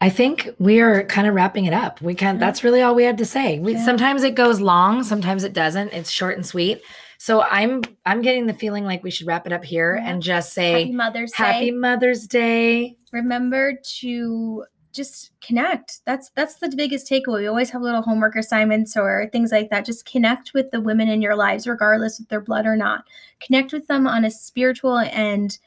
I 0.00 0.10
think 0.10 0.50
we 0.58 0.80
are 0.80 1.04
kind 1.04 1.26
of 1.26 1.34
wrapping 1.34 1.64
it 1.64 1.72
up. 1.72 2.02
We 2.02 2.14
can. 2.14 2.38
That's 2.38 2.62
really 2.62 2.82
all 2.82 2.94
we 2.94 3.04
had 3.04 3.16
to 3.18 3.24
say. 3.24 3.58
We, 3.58 3.72
Yeah. 3.72 3.84
Sometimes 3.86 4.22
it 4.22 4.34
goes 4.34 4.60
long, 4.60 5.02
sometimes 5.02 5.44
it 5.44 5.54
doesn't. 5.54 5.94
It's 5.94 6.10
short 6.10 6.36
and 6.36 6.44
sweet. 6.44 6.82
So 7.16 7.40
I'm 7.40 7.80
I'm 8.04 8.20
getting 8.20 8.44
the 8.44 8.52
feeling 8.52 8.84
like 8.84 9.02
we 9.02 9.10
should 9.10 9.26
wrap 9.26 9.46
it 9.46 9.52
up 9.52 9.64
here 9.64 9.96
Yeah. 9.96 10.10
and 10.10 10.22
just 10.22 10.52
say 10.52 10.72
happy 10.72 10.92
mother's 10.92 11.32
Happy 11.34 11.66
day 11.66 11.70
Mother's 11.70 12.26
Day. 12.26 12.96
remember 13.12 13.78
to 14.00 14.64
just 14.94 15.32
connect 15.40 16.00
that's 16.06 16.30
that's 16.30 16.56
the 16.56 16.72
biggest 16.76 17.10
takeaway 17.10 17.40
we 17.40 17.46
always 17.46 17.70
have 17.70 17.82
little 17.82 18.02
homework 18.02 18.36
assignments 18.36 18.96
or 18.96 19.28
things 19.32 19.50
like 19.50 19.68
that 19.70 19.84
just 19.84 20.06
connect 20.06 20.54
with 20.54 20.70
the 20.70 20.80
women 20.80 21.08
in 21.08 21.20
your 21.20 21.34
lives 21.34 21.66
regardless 21.66 22.20
if 22.20 22.28
they're 22.28 22.40
blood 22.40 22.64
or 22.64 22.76
not 22.76 23.04
connect 23.40 23.72
with 23.72 23.86
them 23.88 24.06
on 24.06 24.24
a 24.24 24.30
spiritual 24.30 24.98
and 24.98 25.58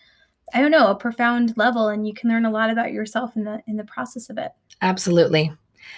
i 0.53 0.61
don't 0.61 0.71
know 0.71 0.87
a 0.87 0.95
profound 0.95 1.55
level 1.57 1.89
and 1.89 2.07
you 2.07 2.13
can 2.13 2.29
learn 2.29 2.45
a 2.45 2.51
lot 2.51 2.69
about 2.69 2.91
yourself 2.91 3.35
in 3.35 3.43
the 3.43 3.61
in 3.67 3.75
the 3.75 3.83
process 3.83 4.29
of 4.29 4.37
it 4.37 4.51
Absolutely. 4.81 5.51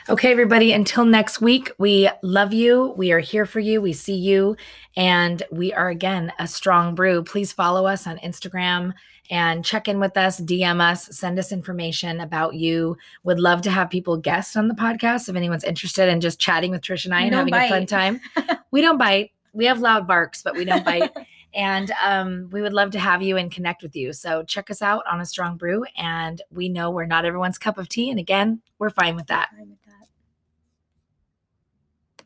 Okay, 0.08 0.32
everybody, 0.32 0.72
until 0.72 1.04
next 1.04 1.42
week, 1.42 1.72
we 1.78 2.10
love 2.22 2.54
you. 2.54 2.94
We 2.96 3.12
are 3.12 3.20
here 3.20 3.46
for 3.46 3.60
you. 3.60 3.82
We 3.82 3.94
see 3.94 4.16
you. 4.16 4.56
And 4.96 5.42
we 5.52 5.74
are, 5.74 5.90
again, 5.90 6.32
a 6.38 6.48
strong 6.48 6.96
brew. 6.96 7.24
Please 7.24 7.52
follow 7.52 7.88
us 7.88 8.06
on 8.06 8.18
Instagram 8.20 8.94
and 9.30 9.64
check 9.64 9.88
in 9.88 10.00
with 10.00 10.18
us, 10.18 10.40
DM 10.40 10.82
us, 10.82 11.16
send 11.16 11.38
us 11.38 11.52
information 11.52 12.20
about 12.20 12.56
you. 12.56 12.98
Would 13.24 13.40
love 13.40 13.62
to 13.64 13.72
have 13.72 13.90
people 13.90 14.18
guest 14.18 14.58
on 14.58 14.68
the 14.68 14.74
podcast 14.74 15.30
if 15.30 15.36
anyone's 15.36 15.64
interested 15.64 16.10
in 16.10 16.20
just 16.20 16.40
chatting 16.40 16.72
with 16.72 16.82
Trish 16.82 17.06
and 17.06 17.14
I 17.14 17.22
We 17.22 17.28
and 17.28 17.36
having 17.36 17.54
a 17.54 17.70
fun 17.70 17.86
time. 17.86 18.22
we 18.72 18.82
don't 18.82 18.98
bite. 18.98 19.32
We 19.54 19.66
have 19.66 19.80
loud 19.80 20.08
barks, 20.08 20.42
but 20.42 20.56
we 20.56 20.66
don't 20.66 20.84
bite. 20.84 21.12
and 21.54 21.92
um, 22.04 22.50
we 22.52 22.62
would 22.62 22.74
love 22.74 22.92
to 22.92 23.00
have 23.00 23.22
you 23.22 23.38
and 23.38 23.52
connect 23.52 23.84
with 23.84 23.96
you. 23.96 24.14
So 24.14 24.44
check 24.44 24.70
us 24.70 24.82
out 24.82 25.04
on 25.10 25.20
a 25.22 25.26
strong 25.26 25.58
brew. 25.58 25.86
And 25.96 26.42
we 26.52 26.70
know 26.70 26.90
we're 26.90 27.06
not 27.06 27.26
everyone's 27.26 27.58
cup 27.58 27.78
of 27.78 27.90
tea. 27.90 28.10
And 28.10 28.20
again, 28.20 28.62
we're 28.78 28.90
fine 28.90 29.16
with 29.16 29.28
that. 29.28 29.50
Fine 29.56 29.70
with 29.70 29.82
that. 29.86 29.89